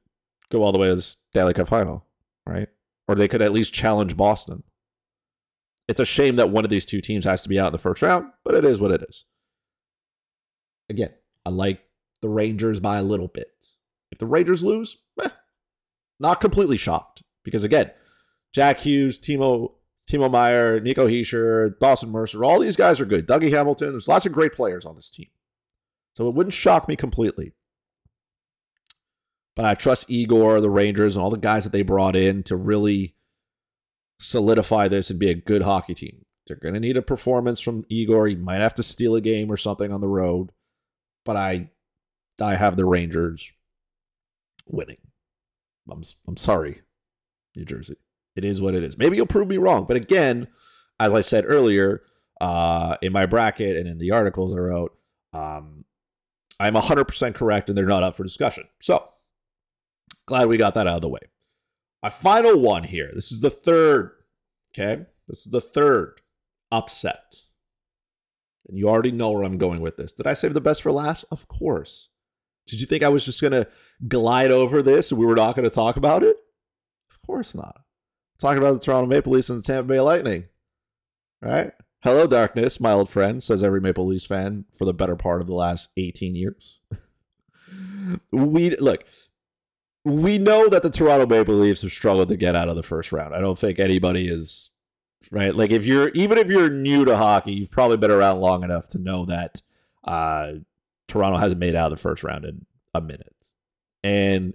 go 0.51 0.61
all 0.61 0.71
the 0.71 0.77
way 0.77 0.87
to 0.87 0.95
the 0.95 1.01
Stanley 1.01 1.53
Cup 1.53 1.67
final, 1.67 2.05
right? 2.45 2.69
Or 3.07 3.15
they 3.15 3.27
could 3.27 3.41
at 3.41 3.51
least 3.51 3.73
challenge 3.73 4.15
Boston. 4.15 4.63
It's 5.87 5.99
a 5.99 6.05
shame 6.05 6.35
that 6.35 6.49
one 6.49 6.63
of 6.63 6.69
these 6.69 6.85
two 6.85 7.01
teams 7.01 7.25
has 7.25 7.41
to 7.43 7.49
be 7.49 7.59
out 7.59 7.67
in 7.67 7.73
the 7.73 7.79
first 7.79 8.01
round, 8.03 8.31
but 8.43 8.53
it 8.53 8.65
is 8.65 8.79
what 8.79 8.91
it 8.91 9.03
is. 9.07 9.25
Again, 10.89 11.11
I 11.45 11.49
like 11.49 11.81
the 12.21 12.29
Rangers 12.29 12.79
by 12.79 12.97
a 12.97 13.03
little 13.03 13.27
bit. 13.27 13.51
If 14.11 14.19
the 14.19 14.25
Rangers 14.25 14.63
lose, 14.63 14.97
eh, 15.21 15.29
not 16.19 16.41
completely 16.41 16.77
shocked 16.77 17.23
because 17.43 17.63
again, 17.63 17.91
Jack 18.53 18.79
Hughes, 18.79 19.19
Timo 19.19 19.73
Timo 20.09 20.29
Meier, 20.29 20.79
Nico 20.79 21.07
Hischier, 21.07 21.77
Dawson 21.79 22.11
Mercer, 22.11 22.43
all 22.43 22.59
these 22.59 22.75
guys 22.75 22.99
are 22.99 23.05
good. 23.05 23.27
Dougie 23.27 23.51
Hamilton, 23.51 23.91
there's 23.91 24.07
lots 24.07 24.25
of 24.25 24.31
great 24.31 24.53
players 24.53 24.85
on 24.85 24.95
this 24.95 25.09
team. 25.09 25.27
So 26.13 26.27
it 26.27 26.35
wouldn't 26.35 26.53
shock 26.53 26.87
me 26.87 26.95
completely. 26.95 27.53
But 29.55 29.65
I 29.65 29.73
trust 29.73 30.09
Igor, 30.09 30.61
the 30.61 30.69
Rangers, 30.69 31.15
and 31.15 31.23
all 31.23 31.29
the 31.29 31.37
guys 31.37 31.63
that 31.63 31.71
they 31.71 31.81
brought 31.81 32.15
in 32.15 32.43
to 32.43 32.55
really 32.55 33.15
solidify 34.19 34.87
this 34.87 35.09
and 35.09 35.19
be 35.19 35.29
a 35.29 35.35
good 35.35 35.63
hockey 35.63 35.93
team. 35.93 36.25
They're 36.47 36.57
going 36.57 36.73
to 36.73 36.79
need 36.79 36.97
a 36.97 37.01
performance 37.01 37.59
from 37.59 37.85
Igor. 37.89 38.27
He 38.27 38.35
might 38.35 38.61
have 38.61 38.75
to 38.75 38.83
steal 38.83 39.15
a 39.15 39.21
game 39.21 39.51
or 39.51 39.57
something 39.57 39.91
on 39.91 40.01
the 40.01 40.07
road. 40.07 40.51
But 41.25 41.35
I 41.35 41.69
I 42.39 42.55
have 42.55 42.77
the 42.77 42.85
Rangers 42.85 43.51
winning. 44.67 44.97
I'm 45.89 46.03
I'm 46.27 46.37
sorry, 46.37 46.81
New 47.55 47.65
Jersey. 47.65 47.97
It 48.35 48.43
is 48.43 48.61
what 48.61 48.75
it 48.75 48.83
is. 48.83 48.97
Maybe 48.97 49.17
you'll 49.17 49.25
prove 49.25 49.47
me 49.47 49.57
wrong, 49.57 49.85
but 49.87 49.97
again, 49.97 50.47
as 50.99 51.13
I 51.13 51.21
said 51.21 51.45
earlier, 51.47 52.01
uh, 52.41 52.97
in 53.01 53.13
my 53.13 53.25
bracket 53.25 53.77
and 53.77 53.87
in 53.87 53.97
the 53.97 54.11
articles 54.11 54.53
I 54.53 54.57
wrote, 54.57 54.93
um, 55.33 55.85
I'm 56.59 56.73
100% 56.75 57.35
correct, 57.35 57.69
and 57.69 57.77
they're 57.77 57.85
not 57.85 58.03
up 58.03 58.15
for 58.15 58.23
discussion. 58.23 58.65
So 58.81 59.07
glad 60.25 60.47
we 60.47 60.57
got 60.57 60.73
that 60.73 60.87
out 60.87 60.97
of 60.97 61.01
the 61.01 61.09
way. 61.09 61.19
My 62.03 62.09
final 62.09 62.59
one 62.59 62.83
here. 62.83 63.11
This 63.13 63.31
is 63.31 63.41
the 63.41 63.49
third. 63.49 64.11
Okay, 64.77 65.05
this 65.27 65.45
is 65.45 65.51
the 65.51 65.61
third 65.61 66.21
upset. 66.71 67.35
And 68.67 68.77
you 68.77 68.89
already 68.89 69.11
know 69.11 69.31
where 69.31 69.43
I'm 69.43 69.57
going 69.57 69.81
with 69.81 69.97
this. 69.97 70.13
Did 70.13 70.27
I 70.27 70.33
save 70.33 70.53
the 70.53 70.61
best 70.61 70.81
for 70.81 70.91
last? 70.91 71.25
Of 71.31 71.47
course. 71.47 72.09
Did 72.67 72.81
you 72.81 72.87
think 72.87 73.03
I 73.03 73.09
was 73.09 73.25
just 73.25 73.41
going 73.41 73.51
to 73.51 73.67
glide 74.07 74.51
over 74.51 74.81
this 74.81 75.11
and 75.11 75.19
we 75.19 75.25
were 75.25 75.35
not 75.35 75.55
going 75.55 75.69
to 75.69 75.73
talk 75.73 75.97
about 75.97 76.23
it? 76.23 76.37
Of 77.11 77.21
course 77.25 77.53
not. 77.53 77.81
Talking 78.39 78.57
about 78.57 78.73
the 78.73 78.79
Toronto 78.79 79.07
Maple 79.07 79.33
Leafs 79.33 79.49
and 79.49 79.59
the 79.59 79.63
Tampa 79.63 79.87
Bay 79.87 80.01
Lightning. 80.01 80.45
Right? 81.41 81.71
Hello, 82.01 82.27
darkness, 82.27 82.79
my 82.79 82.91
old 82.91 83.09
friend, 83.09 83.41
says 83.41 83.63
every 83.63 83.81
Maple 83.81 84.05
Leafs 84.05 84.25
fan 84.25 84.65
for 84.73 84.85
the 84.85 84.93
better 84.93 85.15
part 85.15 85.41
of 85.41 85.47
the 85.47 85.55
last 85.55 85.89
18 85.97 86.35
years. 86.35 86.79
we 88.31 88.75
look, 88.77 89.05
we 90.03 90.37
know 90.37 90.69
that 90.69 90.83
the 90.83 90.89
Toronto 90.89 91.25
Maple 91.25 91.55
Leafs 91.55 91.81
have 91.81 91.91
struggled 91.91 92.29
to 92.29 92.37
get 92.37 92.55
out 92.55 92.69
of 92.69 92.75
the 92.75 92.83
first 92.83 93.11
round. 93.11 93.33
I 93.33 93.39
don't 93.39 93.57
think 93.57 93.79
anybody 93.79 94.27
is 94.27 94.71
right. 95.31 95.55
Like 95.55 95.71
if 95.71 95.85
you're 95.85 96.09
even 96.09 96.37
if 96.37 96.47
you're 96.47 96.69
new 96.69 97.05
to 97.05 97.17
hockey, 97.17 97.53
you've 97.53 97.71
probably 97.71 97.97
been 97.97 98.11
around 98.11 98.39
long 98.39 98.63
enough 98.63 98.87
to 98.89 98.97
know 98.97 99.25
that 99.25 99.61
uh, 100.03 100.53
Toronto 101.07 101.37
hasn't 101.37 101.59
made 101.59 101.75
out 101.75 101.91
of 101.91 101.97
the 101.97 102.01
first 102.01 102.23
round 102.23 102.45
in 102.45 102.65
a 102.93 103.01
minute. 103.01 103.33
And 104.03 104.53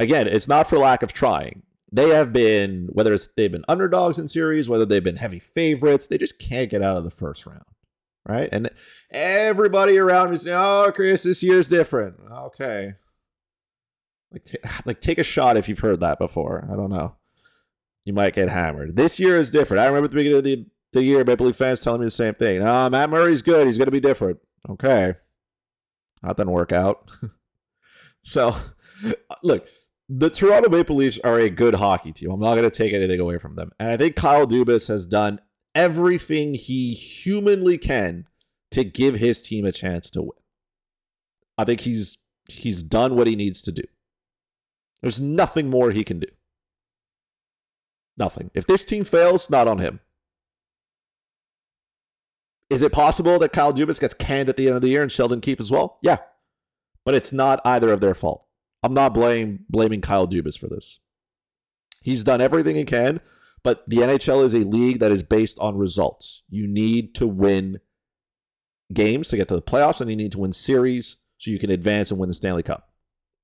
again, 0.00 0.26
it's 0.26 0.48
not 0.48 0.68
for 0.68 0.78
lack 0.78 1.02
of 1.02 1.12
trying. 1.12 1.62
They 1.90 2.10
have 2.10 2.32
been, 2.32 2.88
whether 2.92 3.14
it's 3.14 3.28
they've 3.28 3.50
been 3.50 3.64
underdogs 3.68 4.18
in 4.18 4.28
series, 4.28 4.68
whether 4.68 4.84
they've 4.84 5.02
been 5.02 5.16
heavy 5.16 5.38
favorites, 5.38 6.08
they 6.08 6.18
just 6.18 6.38
can't 6.38 6.70
get 6.70 6.82
out 6.82 6.96
of 6.96 7.04
the 7.04 7.10
first 7.10 7.46
round. 7.46 7.64
Right. 8.26 8.48
And 8.52 8.70
everybody 9.10 9.96
around 9.96 10.30
me 10.30 10.34
is 10.34 10.46
oh, 10.46 10.92
Chris, 10.94 11.22
this 11.22 11.42
year's 11.42 11.68
different. 11.68 12.16
Okay. 12.30 12.94
Like, 14.30 14.44
t- 14.44 14.58
like 14.84 15.00
take 15.00 15.18
a 15.18 15.24
shot 15.24 15.56
if 15.56 15.68
you've 15.68 15.78
heard 15.78 16.00
that 16.00 16.18
before. 16.18 16.68
I 16.70 16.76
don't 16.76 16.90
know. 16.90 17.14
You 18.08 18.14
might 18.14 18.34
get 18.34 18.48
hammered. 18.48 18.96
This 18.96 19.20
year 19.20 19.36
is 19.36 19.50
different. 19.50 19.82
I 19.82 19.86
remember 19.86 20.06
at 20.06 20.12
the 20.12 20.16
beginning 20.16 20.38
of 20.38 20.44
the 20.44 20.64
the 20.94 21.02
year, 21.02 21.22
Maple 21.24 21.44
Leaf 21.44 21.56
fans 21.56 21.80
telling 21.80 22.00
me 22.00 22.06
the 22.06 22.10
same 22.10 22.32
thing. 22.32 22.62
Uh, 22.62 22.88
Matt 22.88 23.10
Murray's 23.10 23.42
good. 23.42 23.66
He's 23.66 23.76
going 23.76 23.84
to 23.84 23.92
be 23.92 24.00
different. 24.00 24.38
Okay. 24.66 25.12
That 26.22 26.38
didn't 26.38 26.52
work 26.52 26.72
out. 26.72 27.10
so, 28.22 28.56
look, 29.42 29.68
the 30.08 30.30
Toronto 30.30 30.70
Maple 30.70 30.96
Leafs 30.96 31.18
are 31.22 31.38
a 31.38 31.50
good 31.50 31.74
hockey 31.74 32.12
team. 32.12 32.30
I'm 32.30 32.40
not 32.40 32.54
going 32.54 32.68
to 32.68 32.74
take 32.74 32.94
anything 32.94 33.20
away 33.20 33.36
from 33.36 33.56
them. 33.56 33.72
And 33.78 33.90
I 33.90 33.98
think 33.98 34.16
Kyle 34.16 34.46
Dubas 34.46 34.88
has 34.88 35.06
done 35.06 35.38
everything 35.74 36.54
he 36.54 36.94
humanly 36.94 37.76
can 37.76 38.24
to 38.70 38.84
give 38.84 39.16
his 39.16 39.42
team 39.42 39.66
a 39.66 39.72
chance 39.72 40.08
to 40.12 40.22
win. 40.22 40.30
I 41.58 41.64
think 41.64 41.82
he's 41.82 42.16
he's 42.48 42.82
done 42.82 43.16
what 43.16 43.26
he 43.26 43.36
needs 43.36 43.60
to 43.60 43.72
do. 43.72 43.84
There's 45.02 45.20
nothing 45.20 45.68
more 45.68 45.90
he 45.90 46.04
can 46.04 46.20
do. 46.20 46.28
Nothing. 48.18 48.50
If 48.54 48.66
this 48.66 48.84
team 48.84 49.04
fails, 49.04 49.48
not 49.48 49.68
on 49.68 49.78
him. 49.78 50.00
Is 52.68 52.82
it 52.82 52.92
possible 52.92 53.38
that 53.38 53.52
Kyle 53.52 53.72
Dubas 53.72 54.00
gets 54.00 54.14
canned 54.14 54.48
at 54.48 54.56
the 54.56 54.66
end 54.66 54.76
of 54.76 54.82
the 54.82 54.88
year 54.88 55.02
and 55.02 55.10
Sheldon 55.10 55.40
Keefe 55.40 55.60
as 55.60 55.70
well? 55.70 55.98
Yeah. 56.02 56.18
But 57.04 57.14
it's 57.14 57.32
not 57.32 57.60
either 57.64 57.90
of 57.90 58.00
their 58.00 58.14
fault. 58.14 58.44
I'm 58.82 58.92
not 58.92 59.14
blame, 59.14 59.64
blaming 59.70 60.00
Kyle 60.00 60.28
Dubas 60.28 60.58
for 60.58 60.66
this. 60.66 61.00
He's 62.02 62.24
done 62.24 62.40
everything 62.40 62.76
he 62.76 62.84
can, 62.84 63.20
but 63.62 63.88
the 63.88 63.98
NHL 63.98 64.44
is 64.44 64.54
a 64.54 64.58
league 64.58 65.00
that 65.00 65.10
is 65.10 65.22
based 65.22 65.58
on 65.60 65.78
results. 65.78 66.42
You 66.48 66.66
need 66.66 67.14
to 67.16 67.26
win 67.26 67.80
games 68.92 69.28
to 69.28 69.36
get 69.36 69.48
to 69.48 69.54
the 69.54 69.62
playoffs, 69.62 70.00
and 70.00 70.10
you 70.10 70.16
need 70.16 70.32
to 70.32 70.38
win 70.38 70.52
series 70.52 71.16
so 71.38 71.50
you 71.50 71.58
can 71.58 71.70
advance 71.70 72.10
and 72.10 72.20
win 72.20 72.28
the 72.28 72.34
Stanley 72.34 72.62
Cup. 72.62 72.90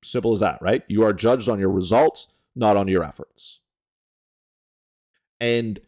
Simple 0.02 0.32
as 0.32 0.40
that, 0.40 0.60
right? 0.60 0.82
You 0.86 1.02
are 1.04 1.12
judged 1.12 1.48
on 1.48 1.58
your 1.58 1.70
results, 1.70 2.28
not 2.54 2.76
on 2.76 2.88
your 2.88 3.02
efforts. 3.02 3.60
And 5.44 5.78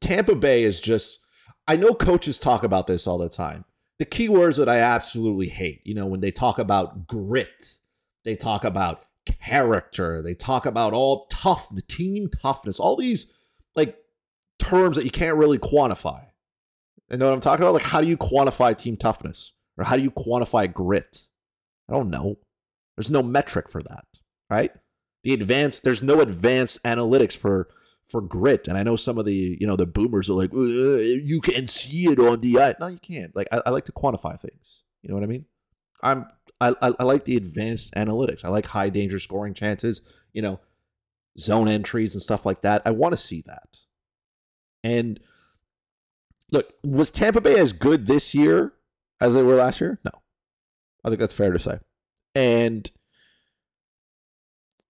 Tampa 0.00 0.34
Bay 0.34 0.64
is 0.64 0.80
just, 0.80 1.20
I 1.68 1.76
know 1.76 1.94
coaches 1.94 2.36
talk 2.36 2.64
about 2.64 2.88
this 2.88 3.06
all 3.06 3.16
the 3.16 3.28
time. 3.28 3.64
The 4.00 4.06
key 4.06 4.28
words 4.28 4.56
that 4.56 4.68
I 4.68 4.78
absolutely 4.78 5.48
hate, 5.48 5.80
you 5.84 5.94
know, 5.94 6.06
when 6.06 6.18
they 6.18 6.32
talk 6.32 6.58
about 6.58 7.06
grit, 7.06 7.78
they 8.24 8.34
talk 8.34 8.64
about 8.64 9.04
character, 9.24 10.20
they 10.20 10.34
talk 10.34 10.66
about 10.66 10.94
all 10.94 11.28
tough, 11.30 11.70
team 11.86 12.28
toughness, 12.42 12.80
all 12.80 12.96
these 12.96 13.32
like 13.76 13.96
terms 14.58 14.96
that 14.96 15.04
you 15.04 15.12
can't 15.12 15.36
really 15.36 15.58
quantify. 15.58 16.24
You 17.08 17.18
know 17.18 17.28
what 17.28 17.34
I'm 17.34 17.40
talking 17.40 17.62
about? 17.62 17.74
Like, 17.74 17.84
how 17.84 18.00
do 18.00 18.08
you 18.08 18.16
quantify 18.16 18.76
team 18.76 18.96
toughness? 18.96 19.52
Or 19.78 19.84
how 19.84 19.96
do 19.96 20.02
you 20.02 20.10
quantify 20.10 20.72
grit? 20.72 21.28
I 21.88 21.92
don't 21.92 22.10
know. 22.10 22.38
There's 22.96 23.12
no 23.12 23.22
metric 23.22 23.68
for 23.68 23.80
that, 23.82 24.06
right? 24.48 24.72
The 25.22 25.34
advanced, 25.34 25.82
there's 25.82 26.02
no 26.02 26.20
advanced 26.20 26.82
analytics 26.82 27.36
for 27.36 27.68
for 28.06 28.20
grit. 28.20 28.66
And 28.66 28.76
I 28.76 28.82
know 28.82 28.96
some 28.96 29.18
of 29.18 29.24
the, 29.24 29.56
you 29.60 29.66
know, 29.66 29.76
the 29.76 29.86
boomers 29.86 30.28
are 30.28 30.34
like, 30.34 30.52
you 30.52 31.40
can 31.40 31.66
see 31.68 32.06
it 32.06 32.18
on 32.18 32.40
the 32.40 32.58
eye. 32.58 32.74
No, 32.80 32.88
you 32.88 32.98
can't. 32.98 33.34
Like, 33.36 33.46
I, 33.52 33.62
I 33.66 33.70
like 33.70 33.84
to 33.84 33.92
quantify 33.92 34.40
things. 34.40 34.82
You 35.02 35.08
know 35.08 35.14
what 35.14 35.22
I 35.22 35.28
mean? 35.28 35.44
I'm, 36.02 36.26
I, 36.60 36.74
I 36.80 37.04
like 37.04 37.24
the 37.24 37.36
advanced 37.36 37.94
analytics. 37.94 38.44
I 38.44 38.48
like 38.48 38.66
high 38.66 38.88
danger 38.88 39.18
scoring 39.18 39.54
chances, 39.54 40.00
you 40.32 40.42
know, 40.42 40.58
zone 41.38 41.68
entries 41.68 42.14
and 42.14 42.22
stuff 42.22 42.44
like 42.44 42.62
that. 42.62 42.82
I 42.84 42.90
want 42.90 43.12
to 43.12 43.16
see 43.16 43.44
that. 43.46 43.78
And 44.82 45.20
look, 46.50 46.74
was 46.82 47.10
Tampa 47.10 47.40
Bay 47.40 47.58
as 47.60 47.72
good 47.72 48.06
this 48.06 48.34
year 48.34 48.72
as 49.20 49.34
they 49.34 49.42
were 49.42 49.54
last 49.54 49.80
year? 49.80 50.00
No. 50.04 50.10
I 51.04 51.08
think 51.08 51.20
that's 51.20 51.32
fair 51.32 51.52
to 51.52 51.58
say. 51.58 51.78
And 52.34 52.90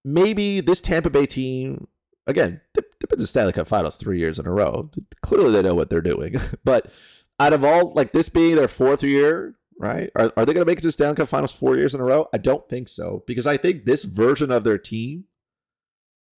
maybe 0.03 0.61
this 0.61 0.81
Tampa 0.81 1.09
Bay 1.09 1.25
team, 1.25 1.87
again, 2.27 2.61
they've 2.73 2.83
been 3.09 3.19
to 3.19 3.27
Stanley 3.27 3.53
Cup 3.53 3.67
Finals 3.67 3.97
three 3.97 4.19
years 4.19 4.39
in 4.39 4.45
a 4.45 4.51
row. 4.51 4.89
Clearly, 5.21 5.51
they 5.51 5.61
know 5.61 5.75
what 5.75 5.89
they're 5.89 6.01
doing. 6.01 6.35
but 6.63 6.91
out 7.39 7.53
of 7.53 7.63
all, 7.63 7.93
like 7.93 8.11
this 8.11 8.29
being 8.29 8.55
their 8.55 8.67
fourth 8.67 9.03
year, 9.03 9.55
right? 9.79 10.09
Are, 10.15 10.31
are 10.37 10.45
they 10.45 10.53
going 10.53 10.65
to 10.65 10.69
make 10.69 10.79
it 10.79 10.83
to 10.83 10.91
Stanley 10.91 11.15
Cup 11.15 11.27
Finals 11.27 11.51
four 11.51 11.75
years 11.75 11.93
in 11.93 12.01
a 12.01 12.03
row? 12.03 12.27
I 12.33 12.37
don't 12.37 12.67
think 12.69 12.87
so 12.87 13.23
because 13.25 13.47
I 13.47 13.57
think 13.57 13.85
this 13.85 14.03
version 14.03 14.51
of 14.51 14.63
their 14.63 14.77
team 14.77 15.25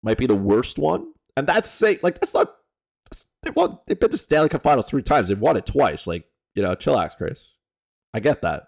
might 0.04 0.18
be 0.18 0.26
the 0.26 0.36
worst 0.36 0.78
one. 0.78 1.14
And 1.38 1.48
that's 1.48 1.70
say 1.70 1.98
like 2.04 2.20
that's 2.20 2.34
not 2.34 2.54
that's, 3.10 3.26
they 3.44 3.52
won. 3.52 3.80
They've 3.88 4.00
been 4.00 4.12
to 4.12 4.18
Stanley 4.18 4.50
Cup 4.50 4.64
Finals 4.64 4.90
three 4.90 5.02
times. 5.02 5.30
They've 5.30 5.40
won 5.40 5.58
it 5.58 5.66
twice. 5.66 6.06
Like 6.06 6.26
you 6.54 6.62
know, 6.62 6.76
chillax, 6.76 7.16
Chris. 7.16 7.50
I 8.14 8.20
get 8.20 8.42
that. 8.42 8.68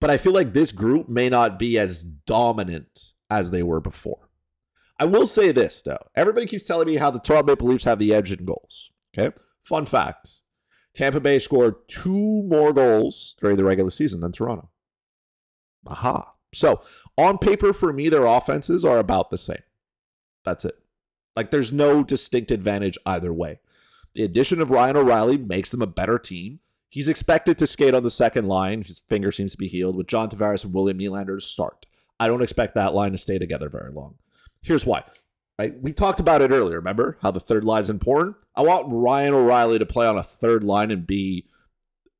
But 0.00 0.10
I 0.10 0.18
feel 0.18 0.32
like 0.32 0.52
this 0.52 0.72
group 0.72 1.08
may 1.08 1.28
not 1.28 1.58
be 1.58 1.78
as 1.78 2.02
dominant 2.02 3.12
as 3.30 3.50
they 3.50 3.62
were 3.62 3.80
before. 3.80 4.28
I 4.98 5.04
will 5.04 5.26
say 5.26 5.52
this, 5.52 5.80
though. 5.82 6.06
Everybody 6.16 6.46
keeps 6.46 6.64
telling 6.64 6.88
me 6.88 6.96
how 6.96 7.10
the 7.10 7.20
Toronto 7.20 7.52
Maple 7.52 7.68
Leafs 7.68 7.84
have 7.84 7.98
the 7.98 8.12
edge 8.12 8.32
in 8.32 8.44
goals. 8.44 8.90
Okay. 9.16 9.34
Fun 9.62 9.86
fact 9.86 10.40
Tampa 10.94 11.20
Bay 11.20 11.38
scored 11.38 11.88
two 11.88 12.42
more 12.44 12.72
goals 12.72 13.36
during 13.40 13.56
the 13.56 13.64
regular 13.64 13.90
season 13.90 14.20
than 14.20 14.32
Toronto. 14.32 14.68
Aha. 15.86 16.32
So, 16.52 16.80
on 17.16 17.38
paper, 17.38 17.72
for 17.72 17.92
me, 17.92 18.08
their 18.08 18.24
offenses 18.24 18.84
are 18.84 18.98
about 18.98 19.30
the 19.30 19.38
same. 19.38 19.62
That's 20.44 20.64
it. 20.64 20.78
Like, 21.36 21.50
there's 21.50 21.72
no 21.72 22.02
distinct 22.02 22.50
advantage 22.50 22.98
either 23.06 23.32
way. 23.32 23.60
The 24.14 24.24
addition 24.24 24.60
of 24.60 24.70
Ryan 24.70 24.96
O'Reilly 24.96 25.36
makes 25.36 25.70
them 25.70 25.82
a 25.82 25.86
better 25.86 26.18
team. 26.18 26.60
He's 26.88 27.08
expected 27.08 27.58
to 27.58 27.66
skate 27.66 27.94
on 27.94 28.02
the 28.02 28.10
second 28.10 28.48
line. 28.48 28.82
His 28.82 29.00
finger 29.00 29.30
seems 29.30 29.52
to 29.52 29.58
be 29.58 29.68
healed 29.68 29.94
with 29.94 30.06
John 30.06 30.30
Tavares 30.30 30.64
and 30.64 30.72
William 30.72 30.98
Nylander 30.98 31.38
to 31.38 31.46
start. 31.46 31.86
I 32.20 32.26
don't 32.26 32.42
expect 32.42 32.74
that 32.74 32.94
line 32.94 33.12
to 33.12 33.18
stay 33.18 33.38
together 33.38 33.68
very 33.68 33.92
long. 33.92 34.16
Here's 34.62 34.84
why. 34.86 35.04
Right? 35.58 35.74
We 35.80 35.92
talked 35.92 36.20
about 36.20 36.40
it 36.40 36.50
earlier, 36.50 36.76
remember? 36.76 37.18
How 37.20 37.30
the 37.30 37.40
third 37.40 37.64
line 37.64 37.82
is 37.82 37.90
important. 37.90 38.36
I 38.54 38.62
want 38.62 38.86
Ryan 38.88 39.34
O'Reilly 39.34 39.78
to 39.78 39.86
play 39.86 40.06
on 40.06 40.16
a 40.16 40.22
third 40.22 40.62
line 40.62 40.90
and 40.90 41.06
be 41.06 41.48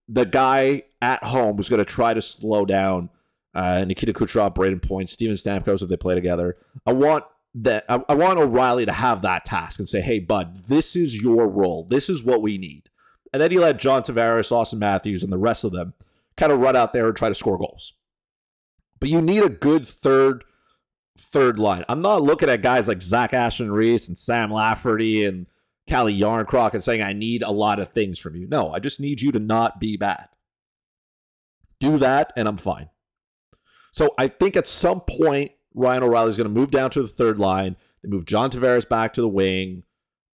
the 0.09 0.25
guy 0.25 0.85
at 1.01 1.23
home 1.23 1.57
who's 1.57 1.69
going 1.69 1.79
to 1.79 1.85
try 1.85 2.15
to 2.15 2.23
slow 2.23 2.65
down 2.65 3.11
uh, 3.55 3.85
Nikita 3.85 4.13
Kucherov, 4.13 4.55
Brayden 4.55 4.83
Point, 4.83 5.11
Steven 5.11 5.37
Stamkos 5.37 5.83
if 5.83 5.89
they 5.89 5.97
play 5.97 6.15
together. 6.15 6.57
I 6.87 6.93
want 6.93 7.25
that. 7.55 7.85
I, 7.89 8.03
I 8.09 8.15
want 8.15 8.39
O'Reilly 8.39 8.87
to 8.87 8.93
have 8.93 9.23
that 9.23 9.45
task 9.45 9.79
and 9.79 9.89
say, 9.89 10.01
"Hey, 10.01 10.19
bud, 10.19 10.69
this 10.69 10.95
is 10.97 11.21
your 11.21 11.49
role. 11.49 11.87
This 11.89 12.09
is 12.09 12.23
what 12.23 12.43
we 12.43 12.59
need." 12.59 12.89
And 13.33 13.43
then 13.43 13.51
he 13.51 13.59
let 13.59 13.79
John 13.79 14.03
Tavares, 14.03 14.51
Auston 14.51 14.79
Matthews, 14.79 15.23
and 15.23 15.33
the 15.33 15.39
rest 15.39 15.65
of 15.65 15.73
them 15.73 15.95
kind 16.37 16.53
of 16.53 16.61
run 16.61 16.77
out 16.77 16.93
there 16.93 17.07
and 17.09 17.17
try 17.17 17.29
to 17.29 17.35
score 17.35 17.59
goals. 17.59 17.95
But 19.01 19.09
you 19.09 19.21
need 19.23 19.43
a 19.43 19.49
good 19.49 19.87
third 19.87 20.45
third 21.17 21.59
line. 21.59 21.85
I'm 21.89 22.01
not 22.01 22.23
looking 22.23 22.49
at 22.49 22.63
guys 22.63 22.87
like 22.87 23.03
Zach 23.03 23.35
Aston-Reese 23.35 24.09
and 24.09 24.17
Sam 24.17 24.53
Lafferty 24.53 25.25
and 25.25 25.47
Calle 25.89 26.13
Jarnkrok 26.13 26.75
and 26.75 26.85
saying 26.85 27.03
I 27.03 27.13
need 27.13 27.43
a 27.43 27.51
lot 27.51 27.81
of 27.81 27.89
things 27.89 28.19
from 28.19 28.37
you. 28.37 28.47
No, 28.47 28.73
I 28.73 28.79
just 28.79 29.01
need 29.01 29.21
you 29.21 29.33
to 29.33 29.39
not 29.39 29.81
be 29.81 29.97
bad. 29.97 30.29
Do 31.81 31.99
that, 31.99 32.33
and 32.37 32.47
I'm 32.47 32.57
fine. 32.57 32.91
So 33.93 34.15
I 34.17 34.29
think 34.29 34.57
at 34.57 34.67
some 34.67 35.01
point 35.01 35.53
Ryan 35.75 36.05
O'Reilly 36.05 36.31
is 36.31 36.37
going 36.37 36.53
to 36.53 36.61
move 36.61 36.71
down 36.71 36.91
to 36.91 37.03
the 37.03 37.09
third 37.09 37.39
line. 37.39 37.77
They 38.03 38.09
move 38.09 38.27
John 38.27 38.51
Tavares 38.51 38.89
back 38.89 39.13
to 39.15 39.21
the 39.21 39.29
wing. 39.29 39.85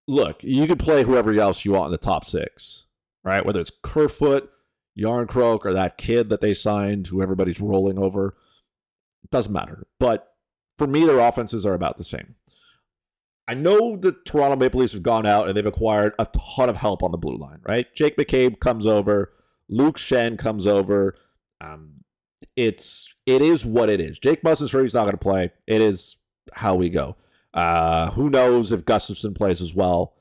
Look, 0.07 0.43
you 0.43 0.67
can 0.67 0.77
play 0.77 1.03
whoever 1.03 1.33
else 1.33 1.65
you 1.65 1.73
want 1.73 1.87
in 1.87 1.93
the 1.93 1.99
top 1.99 2.27
six, 2.27 2.87
right? 3.23 3.45
Whether 3.45 3.61
it's 3.61 3.73
Kerfoot, 3.83 4.51
Jarnkrok, 4.99 5.65
or 5.65 5.73
that 5.73 5.97
kid 5.97 6.29
that 6.29 6.41
they 6.43 6.53
signed, 6.53 7.07
who 7.07 7.23
everybody's 7.23 7.61
rolling 7.61 7.99
over. 7.99 8.37
Doesn't 9.31 9.53
matter. 9.53 9.87
But 9.99 10.35
for 10.79 10.87
me, 10.87 11.05
their 11.05 11.21
offenses 11.21 11.65
are 11.67 11.75
about 11.75 11.99
the 11.99 12.05
same. 12.05 12.35
I 13.47 13.55
know 13.55 13.97
the 13.97 14.13
Toronto 14.25 14.57
Maple 14.57 14.81
Leafs 14.81 14.95
have 14.95 15.03
gone 15.03 15.27
out 15.27 15.49
and 15.49 15.57
they've 15.57 15.67
acquired 15.67 16.15
a 16.19 16.27
ton 16.27 16.69
of 16.69 16.77
help 16.77 17.03
on 17.03 17.11
the 17.11 17.19
blue 17.19 17.37
line, 17.37 17.59
right? 17.63 17.87
Jake 17.95 18.17
McCabe 18.17 18.59
comes 18.59 18.87
over, 18.87 19.33
Luke 19.69 19.99
Schenn 19.99 20.39
comes 20.39 20.67
over. 20.67 21.17
Um, 21.61 22.05
it's 22.57 23.15
it 23.27 23.43
is 23.43 23.65
what 23.65 23.91
it 23.91 24.01
is. 24.01 24.19
Jake 24.19 24.43
Muzzin's 24.43 24.73
hurt; 24.73 24.83
he's 24.83 24.95
not 24.95 25.03
going 25.03 25.13
to 25.13 25.19
play. 25.19 25.51
It 25.67 25.81
is 25.81 26.17
how 26.53 26.75
we 26.75 26.89
go. 26.89 27.17
Uh, 27.53 28.11
who 28.13 28.31
knows 28.31 28.73
if 28.73 28.85
Gustafsson 28.85 29.35
plays 29.35 29.61
as 29.61 29.75
well? 29.75 30.15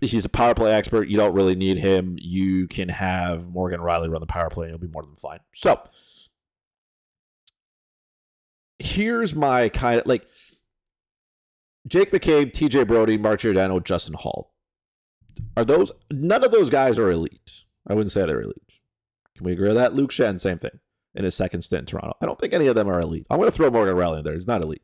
He's 0.00 0.24
a 0.24 0.28
power 0.28 0.54
play 0.54 0.72
expert. 0.72 1.08
You 1.08 1.16
don't 1.16 1.34
really 1.34 1.54
need 1.54 1.78
him. 1.78 2.16
You 2.18 2.66
can 2.66 2.88
have 2.88 3.48
Morgan 3.48 3.80
Rielly 3.80 4.10
run 4.10 4.20
the 4.20 4.26
power 4.26 4.50
play, 4.50 4.66
and 4.66 4.72
you'll 4.72 4.88
be 4.88 4.92
more 4.92 5.02
than 5.02 5.16
fine. 5.16 5.40
So 5.54 5.80
here's 8.92 9.34
my 9.34 9.68
kind 9.68 10.00
of 10.00 10.06
like 10.06 10.26
Jake 11.86 12.12
McCabe, 12.12 12.52
TJ 12.52 12.86
Brodie, 12.86 13.18
Mark 13.18 13.40
Giordano, 13.40 13.80
Justin 13.80 14.14
Holl. 14.14 14.52
Are 15.56 15.64
those 15.64 15.92
none 16.10 16.44
of 16.44 16.50
those 16.50 16.70
guys 16.70 16.98
are 16.98 17.10
elite? 17.10 17.64
I 17.86 17.94
wouldn't 17.94 18.12
say 18.12 18.24
they're 18.24 18.40
elite. 18.40 18.56
Can 19.36 19.46
we 19.46 19.52
agree 19.52 19.70
on 19.70 19.76
that? 19.76 19.94
Luke 19.94 20.12
Schenn, 20.12 20.38
same 20.38 20.58
thing 20.58 20.78
in 21.14 21.24
his 21.24 21.34
second 21.34 21.62
stint 21.62 21.80
in 21.80 21.86
Toronto. 21.86 22.16
I 22.22 22.26
don't 22.26 22.38
think 22.38 22.52
any 22.52 22.66
of 22.66 22.74
them 22.74 22.88
are 22.88 23.00
elite. 23.00 23.26
I'm 23.30 23.38
going 23.38 23.50
to 23.50 23.56
throw 23.56 23.70
Morgan 23.70 23.96
Rielly 23.96 24.18
in 24.18 24.24
there. 24.24 24.34
He's 24.34 24.46
not 24.46 24.62
elite. 24.62 24.82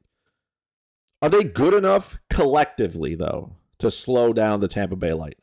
Are 1.23 1.29
they 1.29 1.45
good 1.45 1.75
enough 1.75 2.19
collectively, 2.31 3.15
though, 3.15 3.57
to 3.79 3.91
slow 3.91 4.33
down 4.33 4.61
the 4.61 4.69
Tampa 4.69 4.97
Bay 4.97 5.13
Lightning? 5.13 5.43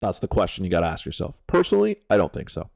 That's 0.00 0.18
the 0.20 0.28
question 0.28 0.64
you 0.64 0.70
got 0.70 0.80
to 0.80 0.86
ask 0.86 1.06
yourself. 1.06 1.42
Personally, 1.46 1.98
I 2.10 2.16
don't 2.16 2.32
think 2.32 2.50
so. 2.50 2.70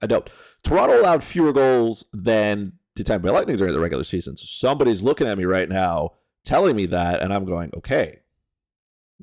I 0.00 0.06
don't. 0.06 0.28
Toronto 0.64 1.00
allowed 1.00 1.22
fewer 1.22 1.52
goals 1.52 2.06
than 2.12 2.72
the 2.96 3.04
Tampa 3.04 3.26
Bay 3.26 3.32
Lightning 3.32 3.56
during 3.56 3.72
the 3.72 3.80
regular 3.80 4.04
season. 4.04 4.36
So 4.36 4.46
somebody's 4.46 5.02
looking 5.02 5.26
at 5.26 5.38
me 5.38 5.44
right 5.44 5.68
now 5.68 6.12
telling 6.44 6.76
me 6.76 6.86
that, 6.86 7.22
and 7.22 7.32
I'm 7.32 7.44
going, 7.44 7.70
okay, 7.76 8.18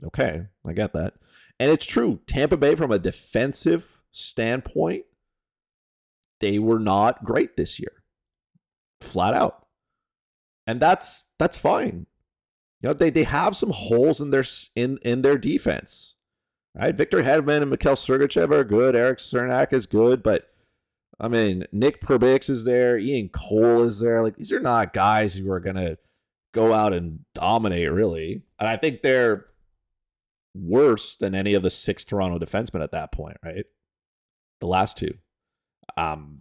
Okay, 0.06 0.46
I 0.68 0.74
get 0.74 0.94
that. 0.94 1.16
And 1.60 1.72
it's 1.72 1.86
true. 1.86 2.20
Tampa 2.28 2.58
Bay, 2.58 2.76
from 2.76 2.92
a 2.92 3.00
defensive 3.00 4.02
standpoint, 4.12 5.06
they 6.40 6.58
were 6.58 6.80
not 6.80 7.24
great 7.24 7.58
this 7.58 7.80
year. 7.80 8.04
Flat 9.02 9.34
out. 9.34 9.68
And 10.66 10.80
that's 10.80 11.30
that's 11.38 11.58
fine. 11.58 12.06
You 12.82 12.90
know, 12.90 12.94
they, 12.94 13.10
they 13.10 13.24
have 13.24 13.58
some 13.58 13.72
holes 13.72 14.22
in 14.22 14.32
their 14.32 14.46
in, 14.76 15.00
in 15.04 15.22
their 15.22 15.38
defense. 15.38 16.16
Right? 16.76 16.96
Victor 16.96 17.24
Hedman 17.24 17.62
and 17.62 17.72
Mikhail 17.72 17.96
Sergachev 17.96 18.52
are 18.52 18.64
good. 18.64 18.96
Eric 18.96 19.18
Cernak 19.18 19.74
is 19.74 19.86
good, 19.86 20.24
but 20.24 20.50
I 21.20 21.28
mean, 21.28 21.66
Nick 21.72 22.02
Perbix 22.02 22.50
is 22.50 22.66
there. 22.66 22.98
Ian 22.98 23.30
Cole 23.30 23.84
is 23.84 24.00
there. 24.00 24.22
Like, 24.22 24.38
these 24.38 24.52
are 24.52 24.60
not 24.60 24.94
guys 24.94 25.36
who 25.36 25.52
are 25.52 25.60
going 25.60 25.76
to 25.76 25.98
go 26.54 26.74
out 26.74 26.94
and 26.94 27.26
dominate, 27.36 27.92
really. 27.92 28.44
And 28.60 28.70
I 28.70 28.78
think 28.78 29.02
they're 29.02 29.46
worse 30.56 31.16
than 31.16 31.36
any 31.36 31.54
of 31.54 31.64
the 31.64 31.70
six 31.70 32.06
Toronto 32.06 32.44
defensemen 32.44 32.84
at 32.84 32.92
that 32.92 33.12
point, 33.12 33.38
right? 33.44 33.66
The 34.62 34.68
last 34.68 34.98
two. 34.98 35.16
Um, 35.98 36.40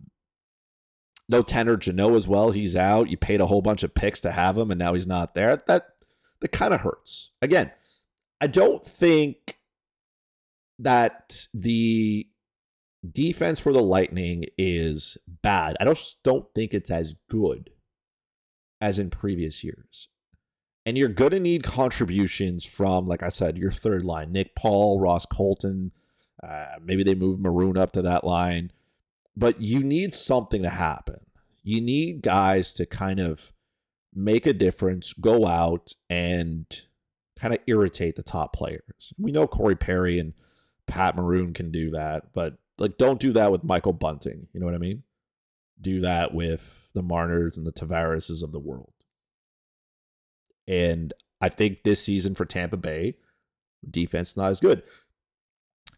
no 1.29 1.43
Tanner 1.43 1.77
Jeannot 1.77 2.15
as 2.15 2.29
well. 2.29 2.53
He's 2.53 2.77
out. 2.77 3.11
You 3.11 3.17
paid 3.17 3.41
a 3.41 3.47
whole 3.47 3.63
bunch 3.63 3.83
of 3.83 3.95
picks 3.95 4.21
to 4.23 4.33
have 4.33 4.57
him, 4.57 4.71
and 4.71 4.79
now 4.79 4.95
he's 4.95 5.07
not 5.07 5.35
there. 5.35 5.63
That 5.67 5.85
that 6.41 6.53
kind 6.53 6.73
of 6.73 6.81
hurts. 6.81 7.33
Again, 7.43 7.71
I 8.41 8.47
don't 8.47 8.85
think 8.85 9.59
that 10.79 11.47
the 11.53 12.29
defense 13.09 13.61
for 13.61 13.73
the 13.73 13.83
Lightning 13.83 14.45
is 14.57 15.19
bad. 15.43 15.77
I 15.81 15.85
just 15.85 16.23
don't 16.23 16.47
think 16.55 16.75
it's 16.75 16.91
as 16.91 17.15
good 17.31 17.71
as 18.81 18.99
in 18.99 19.11
previous 19.11 19.63
years. 19.63 20.09
And 20.87 20.97
you're 20.97 21.09
going 21.09 21.33
to 21.33 21.41
need 21.41 21.65
contributions 21.65 22.65
from, 22.65 23.07
like 23.07 23.23
I 23.23 23.29
said, 23.29 23.59
your 23.59 23.71
third 23.71 24.05
line 24.05 24.33
Nick 24.33 24.55
Paul, 24.55 25.01
Ross 25.01 25.27
Colton. 25.27 25.93
Uh, 26.43 26.77
maybe 26.83 27.03
they 27.03 27.15
move 27.15 27.41
Maroon 27.41 27.77
up 27.77 27.93
to 27.93 28.03
that 28.03 28.25
line. 28.25 28.73
But 29.37 29.61
you 29.61 29.81
need 29.81 30.15
something 30.15 30.63
to 30.63 30.71
happen. 30.71 31.21
You 31.63 31.81
need 31.81 32.23
guys 32.23 32.73
to 32.73 32.87
kind 32.87 33.21
of 33.21 33.53
make 34.15 34.47
a 34.47 34.53
difference, 34.53 35.13
go 35.13 35.47
out 35.47 35.95
and 36.09 36.65
kind 37.39 37.55
of 37.55 37.61
irritate 37.67 38.17
the 38.17 38.23
top 38.23 38.53
players. 38.53 39.13
We 39.19 39.31
know 39.31 39.47
Corey 39.47 39.77
Perry 39.77 40.19
and 40.19 40.33
Pat 40.87 41.15
Maroon 41.15 41.53
can 41.53 41.71
do 41.71 41.91
that, 41.91 42.33
but 42.33 42.57
like 42.79 42.99
don't 42.99 43.21
do 43.21 43.33
that 43.33 43.53
with 43.53 43.65
Michael 43.65 43.93
Bunting. 43.93 44.49
You 44.53 44.61
know 44.61 44.67
what 44.67 44.75
I 44.75 44.79
mean? 44.79 45.03
Do 45.81 46.01
that 46.01 46.35
with 46.35 46.89
the 46.95 47.03
Marners 47.03 47.57
and 47.57 47.67
the 47.67 47.73
Tavareses 47.73 48.43
of 48.43 48.53
the 48.53 48.59
world. 48.59 48.93
And 50.67 51.13
I 51.41 51.49
think 51.49 51.83
this 51.83 52.03
season 52.03 52.35
for 52.35 52.45
Tampa 52.45 52.77
Bay, 52.77 53.17
defense 53.89 54.37
not 54.37 54.51
as 54.51 54.61
good. 54.61 54.83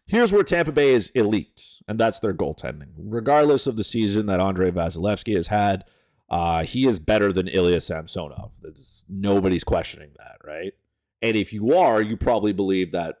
Here's 0.05 0.31
where 0.31 0.43
Tampa 0.43 0.71
Bay 0.71 0.89
is 0.89 1.09
elite, 1.11 1.63
and 1.87 1.99
that's 1.99 2.19
their 2.19 2.33
goaltending. 2.33 2.89
Regardless 2.97 3.65
of 3.65 3.75
the 3.75 3.83
season 3.83 4.25
that 4.25 4.39
Andrei 4.39 4.71
Vasilevskiy 4.71 5.35
has 5.35 5.47
had, 5.47 5.85
uh, 6.29 6.63
he 6.63 6.87
is 6.87 6.99
better 6.99 7.31
than 7.31 7.47
Ilya 7.47 7.81
Samsonov. 7.81 8.53
There's, 8.61 9.05
nobody's 9.09 9.63
questioning 9.63 10.11
that, 10.17 10.37
right? 10.45 10.73
And 11.21 11.37
if 11.37 11.53
you 11.53 11.77
are, 11.77 12.01
you 12.01 12.17
probably 12.17 12.53
believe 12.53 12.91
that, 12.91 13.17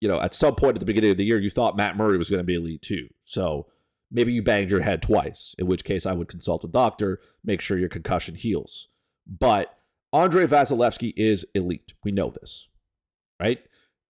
you 0.00 0.08
know, 0.08 0.20
at 0.20 0.34
some 0.34 0.54
point 0.54 0.76
at 0.76 0.80
the 0.80 0.86
beginning 0.86 1.10
of 1.10 1.16
the 1.16 1.24
year, 1.24 1.38
you 1.38 1.50
thought 1.50 1.76
Matt 1.76 1.96
Murray 1.96 2.18
was 2.18 2.30
going 2.30 2.40
to 2.40 2.44
be 2.44 2.54
elite 2.54 2.82
too. 2.82 3.08
So 3.24 3.66
maybe 4.10 4.32
you 4.32 4.42
banged 4.42 4.70
your 4.70 4.80
head 4.80 5.02
twice, 5.02 5.54
in 5.58 5.66
which 5.66 5.84
case 5.84 6.06
I 6.06 6.12
would 6.12 6.28
consult 6.28 6.64
a 6.64 6.68
doctor, 6.68 7.20
make 7.44 7.60
sure 7.60 7.78
your 7.78 7.88
concussion 7.88 8.34
heals. 8.34 8.88
But 9.26 9.74
Andrei 10.12 10.46
Vasilevskiy 10.46 11.12
is 11.16 11.46
elite. 11.54 11.92
We 12.04 12.12
know 12.12 12.30
this, 12.30 12.68
right? 13.40 13.60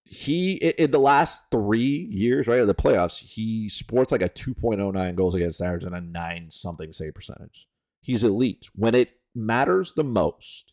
He 0.04 0.54
in 0.54 0.90
the 0.90 1.00
last 1.00 1.50
three 1.50 2.08
years, 2.10 2.46
right, 2.46 2.60
of 2.60 2.66
the 2.66 2.74
playoffs, 2.74 3.20
he 3.20 3.68
sports 3.68 4.10
like 4.10 4.22
a 4.22 4.28
2.09 4.28 5.14
goals 5.16 5.34
against 5.34 5.60
average 5.60 5.84
and 5.84 5.94
a 5.94 6.00
nine 6.00 6.50
something 6.50 6.92
save 6.92 7.14
percentage. 7.14 7.66
He's 8.00 8.24
elite. 8.24 8.68
When 8.74 8.94
it 8.94 9.10
matters 9.34 9.92
the 9.94 10.04
most, 10.04 10.72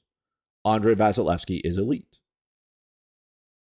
Andrei 0.63 0.95
Vasilevskiy 0.95 1.61
is 1.65 1.77
elite. 1.77 2.19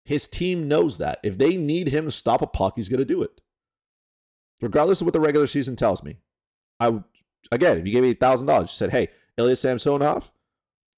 His 0.07 0.29
team 0.29 0.69
knows 0.69 0.99
that. 0.99 1.19
If 1.25 1.37
they 1.37 1.57
need 1.57 1.89
him 1.89 2.05
to 2.05 2.13
stop 2.13 2.41
a 2.41 2.47
puck, 2.47 2.75
he's 2.77 2.89
going 2.89 3.01
to 3.01 3.05
do 3.05 3.25
it. 3.25 3.41
Regardless 4.61 5.01
of 5.01 5.07
what 5.07 5.13
the 5.13 5.21
regular 5.21 5.49
season 5.49 5.75
tells 5.75 6.05
me. 6.05 6.19
I 6.79 7.01
again, 7.51 7.79
if 7.79 7.87
you 7.87 7.93
gave 7.93 8.05
me 8.05 8.15
$1,000, 8.15 8.61
you 8.63 8.67
said, 8.69 8.93
hey, 8.93 9.09
Ilya 9.37 9.57
Samsonov, 9.57 10.33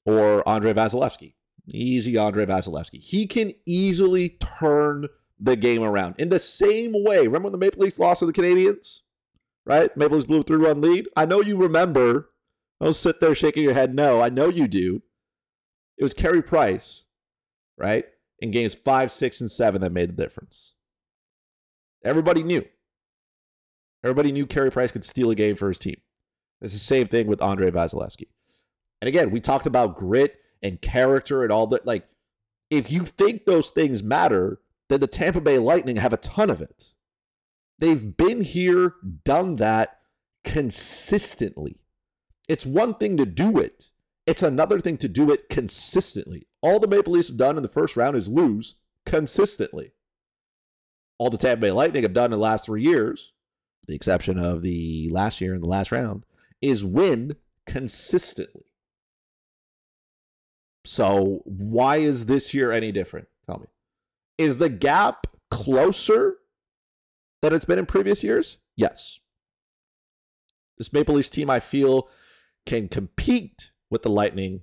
or 0.05 0.47
Andrei 0.47 0.75
Vasilevskiy. 0.75 1.33
Easy 1.73 2.19
Andrei 2.19 2.45
Vasilevskiy. 2.45 3.03
He 3.03 3.27
can 3.27 3.53
easily 3.65 4.37
turn 4.61 5.09
the 5.41 5.57
game 5.57 5.83
around 5.83 6.17
in 6.19 6.29
the 6.29 6.39
same 6.39 6.93
way. 6.93 7.21
Remember 7.21 7.47
when 7.47 7.53
the 7.53 7.59
Maple 7.59 7.81
Leafs 7.81 7.99
lost 7.99 8.19
to 8.19 8.27
the 8.27 8.33
Canadiens? 8.35 9.01
Right? 9.65 9.95
Maple 9.97 10.17
Leafs 10.17 10.27
blew 10.27 10.41
a 10.41 10.43
3 10.43 10.59
1 10.59 10.81
lead. 10.83 11.09
I 11.17 11.25
know 11.25 11.41
you 11.41 11.57
remember. 11.57 12.29
Don't 12.79 12.93
sit 12.93 13.21
there 13.21 13.35
shaking 13.35 13.65
your 13.65 13.75
head. 13.75 13.95
No, 13.95 14.21
I 14.21 14.29
know 14.29 14.49
you 14.49 14.69
do. 14.69 15.03
It 15.97 16.05
was 16.05 16.15
Carey 16.15 16.43
Price, 16.43 17.05
right? 17.79 18.05
In 18.41 18.51
games 18.51 18.75
five, 18.75 19.11
six, 19.11 19.41
and 19.41 19.51
seven 19.51 19.81
that 19.81 19.93
made 19.93 20.09
the 20.11 20.23
difference. 20.23 20.75
Everybody 22.05 22.43
knew. 22.43 22.65
Everybody 24.05 24.31
knew 24.31 24.47
Carey 24.47 24.71
Price 24.71 24.93
could 24.93 25.05
steal 25.05 25.31
a 25.31 25.35
game 25.35 25.57
for 25.57 25.69
his 25.69 25.79
team. 25.79 26.01
It's 26.61 26.73
the 26.73 26.79
same 26.79 27.09
thing 27.09 27.27
with 27.27 27.43
Andrei 27.43 27.71
Vasilevskiy. 27.71 28.29
And 29.01 29.09
again, 29.09 29.31
we 29.31 29.41
talked 29.41 29.67
about 29.67 29.97
grit 29.97 30.37
and 30.63 30.81
character 30.81 31.43
and 31.43 31.53
all 31.53 31.67
that. 31.69 31.87
Like, 31.87 32.07
if 32.71 32.91
you 32.91 33.05
think 33.05 33.45
those 33.45 33.71
things 33.71 34.03
matter, 34.03 34.61
then 34.89 35.01
the 35.01 35.07
Tampa 35.07 35.41
Bay 35.41 35.59
Lightning 35.59 35.97
have 35.97 36.13
a 36.13 36.19
ton 36.19 36.51
of 36.51 36.61
it. 36.61 36.95
They've 37.79 38.17
been 38.17 38.41
here, 38.41 38.95
done 39.25 39.57
that 39.57 39.99
consistently. 40.45 41.81
It's 42.49 42.67
one 42.67 42.95
thing 42.95 43.17
to 43.19 43.27
do 43.27 43.59
it, 43.59 43.93
it's 44.27 44.43
another 44.43 44.81
thing 44.81 44.97
to 44.99 45.09
do 45.09 45.31
it 45.31 45.49
consistently. 45.49 46.48
All 46.61 46.81
the 46.81 46.89
Maple 46.89 47.13
Leafs 47.13 47.29
have 47.29 47.37
done 47.37 47.57
in 47.57 47.63
the 47.63 47.69
first 47.69 47.97
round 47.97 48.17
is 48.17 48.29
lose 48.29 48.81
consistently. 49.07 49.93
All 51.19 51.31
the 51.31 51.39
Tampa 51.39 51.63
Bay 51.63 51.71
Lightning 51.71 52.03
have 52.03 52.13
done 52.13 52.27
in 52.27 52.31
the 52.33 52.39
last 52.39 52.67
three 52.67 52.83
years, 52.83 53.33
the 53.87 53.95
exception 53.95 54.39
of 54.39 54.63
the 54.63 55.09
last 55.11 55.41
year 55.41 55.55
in 55.55 55.61
the 55.61 55.69
last 55.69 55.91
round, 55.91 56.25
is 56.61 56.85
win 56.85 57.37
consistently. 57.67 58.65
So 60.85 61.43
why 61.45 61.97
is 61.97 62.27
this 62.27 62.55
year 62.55 62.73
any 62.73 62.93
different? 62.93 63.29
Tell 63.47 63.59
me. 63.59 63.67
Is 64.37 64.59
the 64.59 64.69
gap 64.69 65.27
closer 65.51 66.39
than 67.43 67.53
it's 67.53 67.65
been 67.65 67.79
in 67.79 67.87
previous 67.87 68.23
years? 68.23 68.59
Yes. 68.77 69.19
This 70.79 70.93
Maple 70.93 71.17
Leafs 71.17 71.31
team, 71.31 71.51
I 71.51 71.61
feel, 71.61 72.09
can 72.65 72.89
compete 72.89 73.71
with 73.91 74.03
the 74.03 74.11
Lightning 74.11 74.61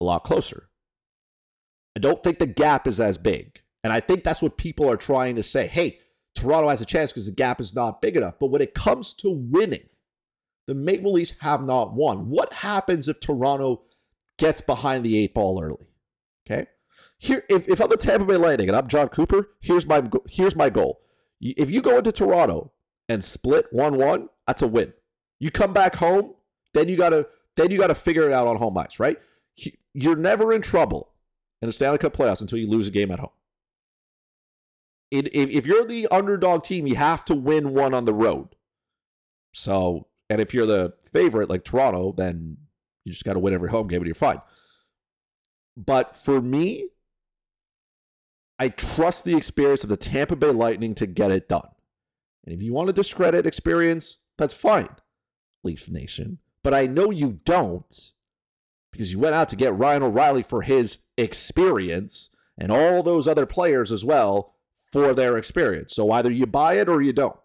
a 0.00 0.04
lot 0.04 0.24
closer. 0.24 0.67
I 1.98 2.00
don't 2.00 2.22
think 2.22 2.38
the 2.38 2.46
gap 2.46 2.86
is 2.86 3.00
as 3.00 3.18
big. 3.18 3.60
And 3.82 3.92
I 3.92 3.98
think 3.98 4.22
that's 4.22 4.40
what 4.40 4.56
people 4.56 4.88
are 4.88 4.96
trying 4.96 5.34
to 5.34 5.42
say. 5.42 5.66
Hey, 5.66 5.98
Toronto 6.36 6.68
has 6.68 6.80
a 6.80 6.86
chance 6.86 7.10
because 7.10 7.26
the 7.26 7.34
gap 7.34 7.60
is 7.60 7.74
not 7.74 8.00
big 8.00 8.16
enough. 8.16 8.34
But 8.38 8.52
when 8.52 8.62
it 8.62 8.72
comes 8.72 9.14
to 9.14 9.28
winning, 9.30 9.88
the 10.68 10.76
Maple 10.76 11.14
Leafs 11.14 11.34
have 11.40 11.66
not 11.66 11.94
won. 11.94 12.30
What 12.30 12.52
happens 12.52 13.08
if 13.08 13.18
Toronto 13.18 13.82
gets 14.36 14.60
behind 14.60 15.04
the 15.04 15.18
eight 15.18 15.34
ball 15.34 15.60
early. 15.60 15.88
Okay. 16.48 16.68
Here, 17.18 17.42
if, 17.50 17.66
if 17.66 17.80
I'm 17.80 17.88
the 17.88 17.96
Tampa 17.96 18.26
Bay 18.26 18.36
Lightning 18.36 18.68
and 18.68 18.76
I'm 18.76 18.86
Jon 18.86 19.08
Cooper, 19.08 19.48
here's 19.58 19.84
my 19.84 20.08
here's 20.30 20.54
my 20.54 20.70
goal. 20.70 21.00
If 21.40 21.68
you 21.68 21.82
go 21.82 21.98
into 21.98 22.12
Toronto 22.12 22.70
and 23.08 23.24
split 23.24 23.66
one 23.72 23.96
one, 23.96 24.28
that's 24.46 24.62
a 24.62 24.68
win. 24.68 24.92
You 25.40 25.50
come 25.50 25.72
back 25.72 25.96
home, 25.96 26.34
then 26.74 26.88
you 26.88 26.96
gotta 26.96 27.26
then 27.56 27.72
you 27.72 27.78
gotta 27.78 27.96
figure 27.96 28.28
it 28.28 28.32
out 28.32 28.46
on 28.46 28.56
home 28.56 28.78
ice, 28.78 29.00
right? 29.00 29.18
You're 29.94 30.14
never 30.14 30.52
in 30.52 30.62
trouble 30.62 31.10
in 31.60 31.68
the 31.68 31.72
Stanley 31.72 31.98
Cup 31.98 32.16
playoffs 32.16 32.40
until 32.40 32.58
you 32.58 32.68
lose 32.68 32.88
a 32.88 32.92
game 32.92 33.10
at 33.10 33.18
home. 33.18 33.30
It, 35.10 35.34
if, 35.34 35.50
if 35.50 35.66
you're 35.66 35.86
the 35.86 36.06
underdog 36.08 36.64
team, 36.64 36.86
you 36.86 36.96
have 36.96 37.24
to 37.26 37.34
win 37.34 37.74
one 37.74 37.94
on 37.94 38.04
the 38.04 38.12
road. 38.12 38.54
So, 39.54 40.08
and 40.28 40.40
if 40.40 40.52
you're 40.52 40.66
the 40.66 40.94
favorite 41.10 41.48
like 41.48 41.64
Toronto, 41.64 42.12
then 42.16 42.58
you 43.04 43.12
just 43.12 43.24
got 43.24 43.32
to 43.32 43.38
win 43.38 43.54
every 43.54 43.70
home 43.70 43.88
game 43.88 44.00
and 44.00 44.06
you're 44.06 44.14
fine. 44.14 44.40
But 45.76 46.14
for 46.14 46.42
me, 46.42 46.90
I 48.58 48.68
trust 48.68 49.24
the 49.24 49.36
experience 49.36 49.82
of 49.82 49.88
the 49.88 49.96
Tampa 49.96 50.36
Bay 50.36 50.50
Lightning 50.50 50.94
to 50.96 51.06
get 51.06 51.30
it 51.30 51.48
done. 51.48 51.68
And 52.44 52.54
if 52.54 52.62
you 52.62 52.72
want 52.72 52.88
to 52.88 52.92
discredit 52.92 53.46
experience, 53.46 54.18
that's 54.36 54.54
fine, 54.54 54.88
Leaf 55.62 55.88
Nation. 55.88 56.38
But 56.62 56.74
I 56.74 56.86
know 56.86 57.10
you 57.10 57.40
don't 57.44 58.10
because 58.92 59.12
you 59.12 59.18
went 59.18 59.34
out 59.34 59.48
to 59.50 59.56
get 59.56 59.76
Ryan 59.76 60.02
O'Reilly 60.02 60.42
for 60.42 60.62
his 60.62 60.98
experience 61.18 62.30
and 62.56 62.72
all 62.72 63.02
those 63.02 63.28
other 63.28 63.44
players 63.44 63.92
as 63.92 64.04
well 64.04 64.54
for 64.90 65.12
their 65.12 65.36
experience. 65.36 65.94
So 65.94 66.10
either 66.12 66.30
you 66.30 66.46
buy 66.46 66.74
it 66.74 66.88
or 66.88 67.02
you 67.02 67.12
don't. 67.12 67.36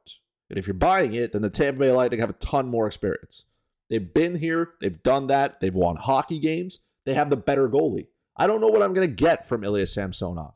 And 0.50 0.58
if 0.58 0.68
you're 0.68 0.74
buying 0.74 1.14
it, 1.14 1.34
then 1.34 1.42
the 1.42 1.50
Tampa 1.50 1.80
Bay 1.80 1.92
Lightning 1.92 2.20
have 2.20 2.30
a 2.30 2.34
ton 2.34 2.68
more 2.70 2.88
experience. 2.88 3.46
They've 3.90 4.14
been 4.14 4.36
here, 4.36 4.72
they've 4.80 5.04
done 5.04 5.28
that, 5.28 5.60
they've 5.60 5.76
won 5.76 5.98
hockey 5.98 6.40
games, 6.40 6.80
they 7.06 7.14
have 7.14 7.30
the 7.30 7.38
better 7.38 7.68
goalie. 7.68 8.08
I 8.38 8.48
don't 8.48 8.62
know 8.62 8.68
what 8.68 8.82
I'm 8.82 8.94
going 8.94 9.08
to 9.08 9.14
get 9.14 9.48
from 9.48 9.64
Ilya 9.64 9.88
Samsonov. 9.88 10.54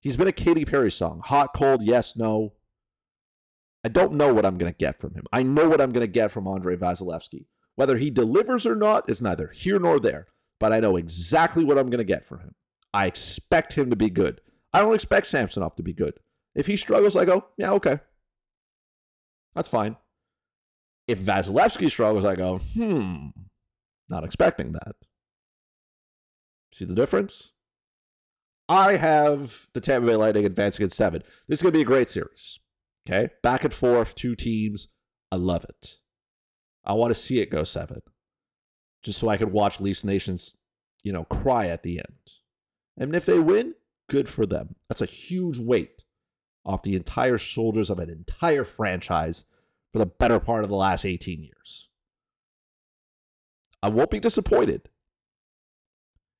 He's 0.00 0.16
been 0.16 0.28
a 0.28 0.32
Katy 0.32 0.64
Perry 0.64 0.90
song. 0.90 1.20
Hot, 1.24 1.52
cold, 1.54 1.82
yes, 1.82 2.16
no. 2.16 2.54
I 3.84 3.88
don't 3.88 4.14
know 4.14 4.32
what 4.32 4.46
I'm 4.46 4.58
going 4.58 4.72
to 4.72 4.76
get 4.76 4.98
from 4.98 5.14
him. 5.14 5.24
I 5.32 5.42
know 5.42 5.68
what 5.68 5.80
I'm 5.80 5.92
going 5.92 6.06
to 6.06 6.12
get 6.12 6.30
from 6.30 6.48
Andrei 6.48 6.76
Vasilevskiy. 6.76 7.46
Whether 7.74 7.98
he 7.98 8.10
delivers 8.10 8.66
or 8.66 8.74
not 8.74 9.08
is 9.08 9.22
neither 9.22 9.48
here 9.48 9.78
nor 9.78 10.00
there, 10.00 10.26
but 10.62 10.72
I 10.72 10.78
know 10.78 10.94
exactly 10.94 11.64
what 11.64 11.76
I'm 11.76 11.90
going 11.90 11.98
to 11.98 12.04
get 12.04 12.24
from 12.24 12.38
him. 12.38 12.54
I 12.94 13.06
expect 13.06 13.72
him 13.72 13.90
to 13.90 13.96
be 13.96 14.08
good. 14.08 14.40
I 14.72 14.78
don't 14.78 14.94
expect 14.94 15.26
Samsonov 15.26 15.74
to 15.74 15.82
be 15.82 15.92
good. 15.92 16.20
If 16.54 16.68
he 16.68 16.76
struggles, 16.76 17.16
I 17.16 17.24
go, 17.24 17.46
yeah, 17.58 17.72
okay. 17.72 17.98
That's 19.56 19.68
fine. 19.68 19.96
If 21.08 21.18
Vasilevskiy 21.18 21.90
struggles, 21.90 22.24
I 22.24 22.36
go, 22.36 22.58
hmm, 22.58 23.30
not 24.08 24.22
expecting 24.22 24.70
that. 24.70 24.94
See 26.72 26.84
the 26.84 26.94
difference? 26.94 27.54
I 28.68 28.94
have 28.94 29.66
the 29.72 29.80
Tampa 29.80 30.06
Bay 30.06 30.14
Lightning 30.14 30.46
advancing 30.46 30.84
at 30.84 30.92
seven. 30.92 31.24
This 31.48 31.58
is 31.58 31.62
going 31.62 31.72
to 31.72 31.78
be 31.78 31.82
a 31.82 31.84
great 31.84 32.08
series. 32.08 32.60
Okay. 33.04 33.30
Back 33.42 33.64
and 33.64 33.74
forth, 33.74 34.14
two 34.14 34.36
teams. 34.36 34.86
I 35.32 35.36
love 35.36 35.64
it. 35.64 35.96
I 36.84 36.92
want 36.92 37.12
to 37.12 37.18
see 37.18 37.40
it 37.40 37.50
go 37.50 37.64
seven. 37.64 38.00
Just 39.02 39.18
so 39.18 39.28
I 39.28 39.36
could 39.36 39.52
watch 39.52 39.80
Leafs 39.80 40.04
Nations, 40.04 40.56
you 41.02 41.12
know, 41.12 41.24
cry 41.24 41.66
at 41.66 41.82
the 41.82 41.98
end. 41.98 42.18
And 42.96 43.14
if 43.14 43.26
they 43.26 43.38
win, 43.38 43.74
good 44.08 44.28
for 44.28 44.46
them. 44.46 44.76
That's 44.88 45.00
a 45.00 45.06
huge 45.06 45.58
weight 45.58 46.02
off 46.64 46.82
the 46.82 46.94
entire 46.94 47.38
shoulders 47.38 47.90
of 47.90 47.98
an 47.98 48.10
entire 48.10 48.64
franchise 48.64 49.44
for 49.92 49.98
the 49.98 50.06
better 50.06 50.38
part 50.38 50.62
of 50.62 50.70
the 50.70 50.76
last 50.76 51.04
18 51.04 51.42
years. 51.42 51.88
I 53.82 53.88
won't 53.88 54.10
be 54.10 54.20
disappointed 54.20 54.88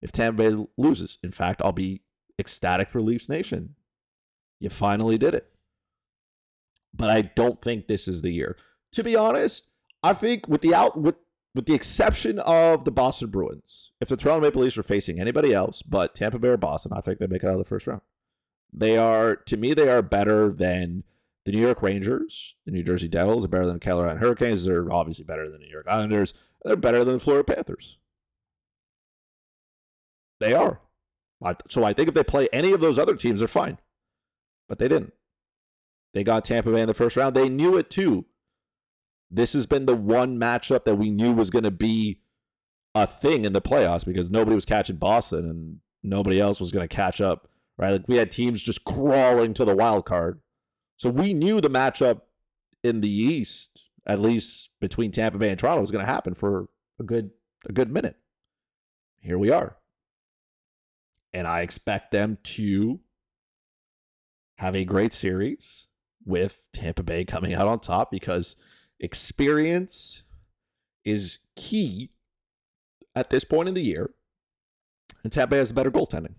if 0.00 0.12
Tampa 0.12 0.50
Bay 0.50 0.66
loses. 0.76 1.18
In 1.22 1.32
fact, 1.32 1.60
I'll 1.64 1.72
be 1.72 2.02
ecstatic 2.38 2.88
for 2.88 3.00
Leafs 3.00 3.28
Nation. 3.28 3.74
You 4.60 4.70
finally 4.70 5.18
did 5.18 5.34
it. 5.34 5.48
But 6.94 7.10
I 7.10 7.22
don't 7.22 7.60
think 7.60 7.86
this 7.86 8.06
is 8.06 8.22
the 8.22 8.32
year. 8.32 8.56
To 8.92 9.02
be 9.02 9.16
honest, 9.16 9.66
I 10.02 10.12
think 10.12 10.48
with 10.48 10.60
the 10.60 10.74
out 10.74 11.00
with 11.00 11.16
with 11.54 11.66
the 11.66 11.74
exception 11.74 12.38
of 12.40 12.84
the 12.84 12.90
Boston 12.90 13.30
Bruins, 13.30 13.92
if 14.00 14.08
the 14.08 14.16
Toronto 14.16 14.40
Maple 14.42 14.62
Leafs 14.62 14.78
are 14.78 14.82
facing 14.82 15.20
anybody 15.20 15.52
else 15.52 15.82
but 15.82 16.14
Tampa 16.14 16.38
Bay 16.38 16.48
or 16.48 16.56
Boston, 16.56 16.92
I 16.94 17.00
think 17.00 17.18
they 17.18 17.26
make 17.26 17.42
it 17.42 17.46
out 17.46 17.52
of 17.52 17.58
the 17.58 17.64
first 17.64 17.86
round. 17.86 18.00
They 18.72 18.96
are, 18.96 19.36
to 19.36 19.56
me, 19.56 19.74
they 19.74 19.88
are 19.88 20.00
better 20.00 20.50
than 20.50 21.04
the 21.44 21.52
New 21.52 21.60
York 21.60 21.82
Rangers, 21.82 22.56
the 22.64 22.72
New 22.72 22.82
Jersey 22.82 23.08
Devils, 23.08 23.44
are 23.44 23.48
better 23.48 23.66
than 23.66 23.80
Carolina 23.80 24.18
Hurricanes. 24.18 24.64
They're 24.64 24.90
obviously 24.90 25.24
better 25.24 25.44
than 25.44 25.60
the 25.60 25.66
New 25.66 25.72
York 25.72 25.86
Islanders. 25.88 26.32
They're 26.64 26.76
better 26.76 27.04
than 27.04 27.14
the 27.14 27.20
Florida 27.20 27.44
Panthers. 27.44 27.98
They 30.40 30.54
are. 30.54 30.80
So 31.68 31.84
I 31.84 31.92
think 31.92 32.08
if 32.08 32.14
they 32.14 32.22
play 32.22 32.48
any 32.52 32.72
of 32.72 32.80
those 32.80 32.98
other 32.98 33.16
teams, 33.16 33.40
they're 33.40 33.48
fine. 33.48 33.78
But 34.68 34.78
they 34.78 34.88
didn't. 34.88 35.12
They 36.14 36.24
got 36.24 36.44
Tampa 36.44 36.70
Bay 36.70 36.80
in 36.80 36.86
the 36.86 36.94
first 36.94 37.16
round. 37.16 37.34
They 37.34 37.48
knew 37.48 37.76
it 37.76 37.90
too. 37.90 38.26
This 39.34 39.54
has 39.54 39.64
been 39.64 39.86
the 39.86 39.96
one 39.96 40.38
matchup 40.38 40.84
that 40.84 40.96
we 40.96 41.10
knew 41.10 41.32
was 41.32 41.48
going 41.48 41.64
to 41.64 41.70
be 41.70 42.20
a 42.94 43.06
thing 43.06 43.46
in 43.46 43.54
the 43.54 43.62
playoffs 43.62 44.04
because 44.04 44.30
nobody 44.30 44.54
was 44.54 44.66
catching 44.66 44.96
Boston 44.96 45.48
and 45.48 45.78
nobody 46.02 46.38
else 46.38 46.60
was 46.60 46.70
going 46.70 46.86
to 46.86 46.94
catch 46.94 47.18
up, 47.22 47.48
right? 47.78 47.92
Like 47.92 48.08
we 48.08 48.18
had 48.18 48.30
teams 48.30 48.60
just 48.60 48.84
crawling 48.84 49.54
to 49.54 49.64
the 49.64 49.74
wild 49.74 50.04
card. 50.04 50.40
So 50.98 51.08
we 51.08 51.32
knew 51.32 51.62
the 51.62 51.70
matchup 51.70 52.20
in 52.84 53.00
the 53.00 53.10
East, 53.10 53.82
at 54.06 54.20
least 54.20 54.68
between 54.82 55.10
Tampa 55.10 55.38
Bay 55.38 55.48
and 55.48 55.58
Toronto, 55.58 55.80
was 55.80 55.90
going 55.90 56.04
to 56.04 56.12
happen 56.12 56.34
for 56.34 56.68
a 57.00 57.02
good 57.02 57.30
a 57.66 57.72
good 57.72 57.90
minute. 57.90 58.16
Here 59.20 59.38
we 59.38 59.50
are. 59.50 59.76
And 61.32 61.46
I 61.46 61.62
expect 61.62 62.10
them 62.10 62.36
to 62.42 63.00
have 64.58 64.76
a 64.76 64.84
great 64.84 65.14
series 65.14 65.86
with 66.24 66.60
Tampa 66.74 67.02
Bay 67.02 67.24
coming 67.24 67.54
out 67.54 67.66
on 67.66 67.80
top 67.80 68.10
because 68.10 68.56
experience 69.02 70.22
is 71.04 71.40
key 71.56 72.10
at 73.14 73.28
this 73.28 73.44
point 73.44 73.68
in 73.68 73.74
the 73.74 73.82
year. 73.82 74.14
And 75.22 75.32
Tampa 75.32 75.56
has 75.56 75.72
better 75.72 75.90
goaltending. 75.90 76.34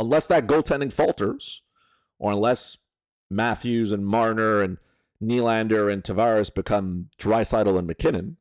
Unless 0.00 0.26
that 0.26 0.46
goaltending 0.46 0.92
falters, 0.92 1.62
or 2.18 2.32
unless 2.32 2.78
Matthews 3.30 3.92
and 3.92 4.04
Marner 4.04 4.62
and 4.62 4.78
Nylander 5.22 5.92
and 5.92 6.02
Tavares 6.02 6.52
become 6.52 7.08
Draisaitl 7.18 7.78
and 7.78 7.86
MacKinnon, 7.86 8.36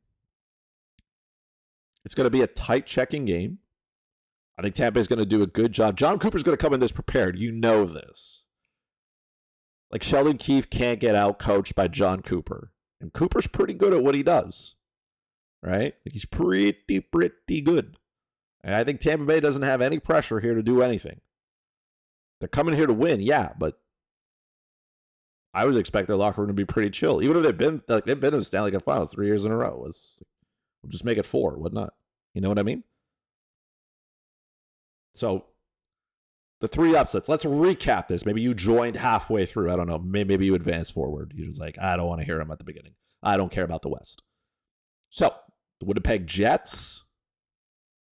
it's 2.04 2.16
going 2.16 2.26
to 2.26 2.32
be 2.32 2.42
a 2.42 2.48
tight 2.48 2.88
checking 2.88 3.26
game. 3.26 3.60
I 4.58 4.64
think 4.64 4.76
Tampa 4.76 5.00
is 5.00 5.08
going 5.08 5.20
to 5.20 5.26
do 5.26 5.44
a 5.44 5.48
good 5.48 5.72
job. 5.72 5.98
Jon 5.98 6.20
Cooper's 6.20 6.44
going 6.44 6.58
to 6.58 6.62
come 6.62 6.74
in 6.74 6.80
this 6.80 6.92
prepared. 6.92 7.38
You 7.38 7.52
know 7.52 7.86
this. 7.86 8.44
Like 9.92 10.04
Sheldon 10.04 10.38
Keefe 10.38 10.70
can't 10.70 11.00
get 11.00 11.16
out 11.16 11.40
coached 11.40 11.76
by 11.76 11.88
Jon 11.88 12.22
Cooper. 12.22 12.72
And 13.02 13.12
Cooper's 13.12 13.48
pretty 13.48 13.74
good 13.74 13.94
at 13.94 14.04
what 14.04 14.16
he 14.16 14.24
does. 14.24 14.76
Right? 15.64 15.96
He's 16.06 16.26
pretty, 16.26 17.02
pretty 17.02 17.62
good. 17.62 17.98
And 18.64 18.76
I 18.76 18.84
think 18.84 19.00
Tampa 19.02 19.26
Bay 19.26 19.40
doesn't 19.40 19.64
have 19.64 19.82
any 19.82 20.00
pressure 20.00 20.40
here 20.40 20.56
to 20.56 20.64
do 20.64 20.82
anything. 20.82 21.20
They're 22.40 22.48
coming 22.48 22.76
here 22.76 22.88
to 22.88 22.94
win, 22.94 23.20
yeah, 23.20 23.50
but 23.58 23.80
I 25.54 25.66
was 25.66 25.78
expect 25.78 26.08
their 26.08 26.16
locker 26.16 26.42
room 26.42 26.48
to 26.48 26.54
be 26.54 26.66
pretty 26.66 26.90
chill. 26.90 27.22
Even 27.22 27.38
if 27.38 27.44
they've 27.44 27.58
been 27.58 27.84
like 27.88 28.06
they've 28.06 28.20
been 28.20 28.34
in 28.34 28.40
the 28.40 28.46
Stanley 28.46 28.72
Cup 28.72 28.84
Finals 28.84 29.12
three 29.12 29.28
years 29.28 29.46
in 29.46 29.52
a 29.52 29.58
row. 29.58 29.78
Was 29.78 30.24
we'll 30.82 30.90
just 30.90 31.06
make 31.06 31.18
it 31.18 31.26
four, 31.26 31.58
whatnot. 31.58 31.94
You 32.34 32.42
know 32.42 32.50
what 32.50 32.60
I 32.60 32.64
mean? 32.64 32.84
So 35.14 35.46
the 36.62 36.68
three 36.68 36.96
upsets. 36.96 37.28
Let's 37.28 37.44
recap 37.44 38.08
this. 38.08 38.26
Maybe 38.26 38.42
you 38.42 38.54
joined 38.54 38.96
halfway 38.96 39.46
through. 39.46 39.72
I 39.72 39.76
don't 39.76 39.88
know. 39.88 39.98
Maybe 39.98 40.46
you 40.46 40.56
advanced 40.56 40.94
forward. 40.94 41.34
You 41.36 41.48
was 41.48 41.58
like, 41.58 41.78
I 41.80 41.98
don't 41.98 42.08
want 42.08 42.22
to 42.22 42.26
hear 42.26 42.38
them 42.38 42.52
at 42.52 42.60
the 42.60 42.64
beginning. 42.64 42.94
I 43.24 43.36
don't 43.36 43.52
care 43.52 43.64
about 43.64 43.82
the 43.82 43.90
West. 43.90 44.22
So 45.10 45.34
the 45.80 45.86
Winnipeg 45.86 46.28
Jets 46.28 47.04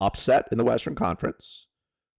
upset 0.01 0.49
in 0.53 0.59
the 0.59 0.65
Western 0.65 0.95
Conference. 0.95 1.69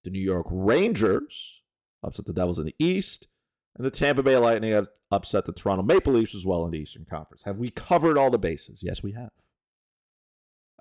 The 0.04 0.10
New 0.10 0.22
York 0.22 0.48
Rangers 0.50 1.62
upset 2.02 2.26
the 2.26 2.34
Devils 2.34 2.60
in 2.60 2.66
the 2.66 2.76
East. 2.80 3.28
And 3.76 3.86
the 3.86 3.92
Tampa 3.92 4.24
Bay 4.24 4.38
Lightning 4.38 4.86
upset 5.12 5.46
the 5.46 5.52
Toronto 5.52 5.84
Maple 5.84 6.14
Leafs 6.14 6.36
as 6.36 6.46
well 6.46 6.64
in 6.66 6.72
the 6.72 6.80
Eastern 6.80 7.06
Conference. 7.10 7.44
Have 7.44 7.58
we 7.58 7.70
covered 7.70 8.18
all 8.18 8.30
the 8.30 8.38
bases? 8.38 8.82
Yes, 8.84 9.02
we 9.02 9.14
have. 9.14 9.32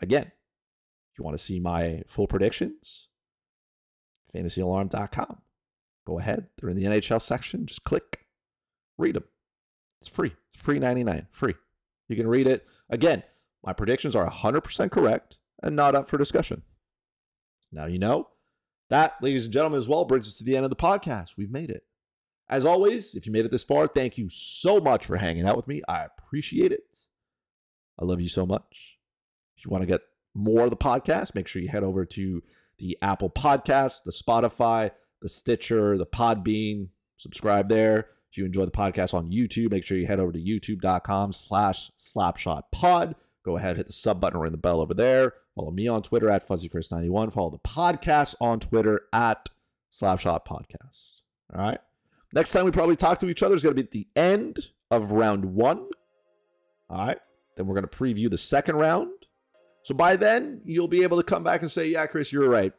Again, 0.00 0.30
you 1.18 1.24
want 1.24 1.36
to 1.36 1.42
see 1.42 1.58
my 1.58 2.02
full 2.06 2.26
predictions, 2.26 3.08
fantasyalarm.com. 4.34 5.38
Go 6.06 6.18
ahead. 6.18 6.46
They're 6.56 6.70
in 6.70 6.76
the 6.76 6.84
NHL 6.84 7.22
section. 7.22 7.66
Just 7.66 7.84
click, 7.84 8.26
read 8.98 9.14
them. 9.14 9.24
It's 10.00 10.10
free. 10.10 10.32
It's 10.52 10.62
free 10.62 10.78
99. 10.78 11.28
Free. 11.30 11.54
You 12.08 12.16
can 12.16 12.26
read 12.26 12.46
it. 12.46 12.66
Again, 12.90 13.22
my 13.64 13.72
predictions 13.72 14.16
are 14.16 14.28
100% 14.28 14.90
correct 14.90 15.38
and 15.62 15.76
not 15.76 15.94
up 15.94 16.08
for 16.08 16.18
discussion. 16.18 16.62
Now 17.70 17.86
you 17.86 17.98
know. 17.98 18.28
That, 18.90 19.14
ladies 19.22 19.44
and 19.44 19.52
gentlemen, 19.54 19.78
as 19.78 19.88
well 19.88 20.04
brings 20.04 20.26
us 20.26 20.36
to 20.38 20.44
the 20.44 20.56
end 20.56 20.64
of 20.64 20.70
the 20.70 20.76
podcast. 20.76 21.30
We've 21.38 21.50
made 21.50 21.70
it. 21.70 21.84
As 22.50 22.66
always, 22.66 23.14
if 23.14 23.24
you 23.24 23.32
made 23.32 23.46
it 23.46 23.50
this 23.50 23.64
far, 23.64 23.86
thank 23.86 24.18
you 24.18 24.28
so 24.28 24.80
much 24.80 25.06
for 25.06 25.16
hanging 25.16 25.46
out 25.46 25.56
with 25.56 25.66
me. 25.66 25.80
I 25.88 26.04
appreciate 26.04 26.72
it. 26.72 26.98
I 27.98 28.04
love 28.04 28.20
you 28.20 28.28
so 28.28 28.44
much. 28.44 28.98
If 29.56 29.64
you 29.64 29.70
want 29.70 29.82
to 29.82 29.86
get 29.86 30.02
more 30.34 30.64
of 30.64 30.70
the 30.70 30.76
podcast, 30.76 31.34
make 31.34 31.46
sure 31.46 31.62
you 31.62 31.68
head 31.68 31.84
over 31.84 32.04
to 32.04 32.42
the 32.78 32.98
Apple 33.02 33.30
Podcast, 33.30 34.04
the 34.04 34.12
Spotify, 34.12 34.90
the 35.20 35.28
Stitcher, 35.28 35.96
the 35.98 36.06
Podbean. 36.06 36.88
Subscribe 37.18 37.68
there. 37.68 38.08
If 38.30 38.38
you 38.38 38.44
enjoy 38.44 38.64
the 38.64 38.70
podcast 38.70 39.14
on 39.14 39.30
YouTube, 39.30 39.70
make 39.72 39.84
sure 39.84 39.98
you 39.98 40.06
head 40.06 40.18
over 40.18 40.32
to 40.32 40.38
youtube.com 40.38 41.32
slash 41.32 41.90
slapshotpod. 41.98 43.14
Go 43.44 43.56
ahead, 43.56 43.76
hit 43.76 43.86
the 43.86 43.92
sub 43.92 44.20
button 44.20 44.38
or 44.38 44.42
ring 44.44 44.52
the 44.52 44.58
bell 44.58 44.80
over 44.80 44.94
there. 44.94 45.34
Follow 45.54 45.70
me 45.70 45.86
on 45.86 46.02
Twitter 46.02 46.30
at 46.30 46.48
FuzzyChris91. 46.48 47.32
Follow 47.32 47.50
the 47.50 47.58
podcast 47.58 48.34
on 48.40 48.58
Twitter 48.58 49.02
at 49.12 49.48
Slapshot 49.92 50.46
Podcast. 50.46 51.10
All 51.54 51.62
right. 51.62 51.78
Next 52.32 52.52
time 52.52 52.64
we 52.64 52.70
probably 52.70 52.96
talk 52.96 53.18
to 53.18 53.28
each 53.28 53.42
other 53.42 53.54
is 53.54 53.62
going 53.62 53.76
to 53.76 53.82
be 53.82 53.86
at 53.86 53.90
the 53.90 54.08
end 54.16 54.68
of 54.90 55.12
round 55.12 55.44
one. 55.44 55.88
All 56.88 57.06
right. 57.06 57.18
Then 57.56 57.66
we're 57.66 57.74
going 57.74 57.86
to 57.86 57.96
preview 57.96 58.30
the 58.30 58.38
second 58.38 58.76
round. 58.76 59.10
So 59.82 59.94
by 59.94 60.16
then, 60.16 60.60
you'll 60.64 60.88
be 60.88 61.02
able 61.02 61.16
to 61.16 61.22
come 61.22 61.42
back 61.42 61.62
and 61.62 61.70
say, 61.70 61.88
yeah, 61.88 62.06
Chris, 62.06 62.32
you're 62.32 62.48
right. 62.48 62.72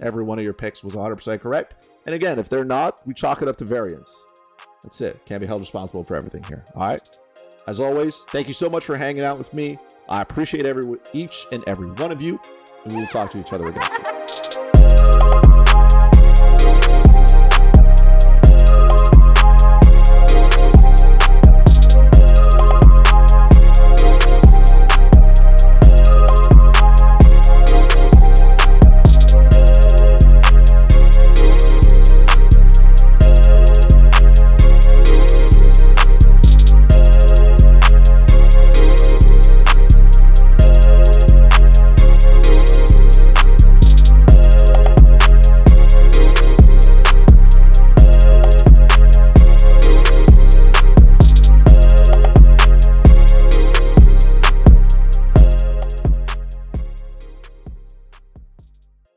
Every 0.00 0.24
one 0.24 0.38
of 0.38 0.44
your 0.44 0.54
picks 0.54 0.82
was 0.82 0.94
100% 0.94 1.40
correct. 1.40 1.88
And 2.06 2.14
again, 2.14 2.38
if 2.38 2.48
they're 2.48 2.64
not, 2.64 3.00
we 3.06 3.14
chalk 3.14 3.42
it 3.42 3.48
up 3.48 3.56
to 3.58 3.64
variance. 3.64 4.14
That's 4.82 5.00
it. 5.00 5.24
Can't 5.26 5.40
be 5.40 5.46
held 5.46 5.60
responsible 5.60 6.04
for 6.04 6.16
everything 6.16 6.44
here. 6.44 6.64
All 6.74 6.86
right. 6.86 7.18
As 7.66 7.80
always, 7.80 8.22
thank 8.28 8.46
you 8.46 8.54
so 8.54 8.70
much 8.70 8.84
for 8.84 8.96
hanging 8.96 9.24
out 9.24 9.38
with 9.38 9.52
me. 9.52 9.78
I 10.08 10.22
appreciate 10.22 10.64
every 10.64 10.98
each 11.12 11.46
and 11.50 11.64
every 11.66 11.90
one 11.90 12.12
of 12.12 12.22
you, 12.22 12.38
and 12.84 12.92
we 12.92 13.00
will 13.00 13.08
talk 13.08 13.32
to 13.32 13.40
each 13.40 13.52
other 13.52 13.66
again 13.68 13.82
soon. 13.82 14.15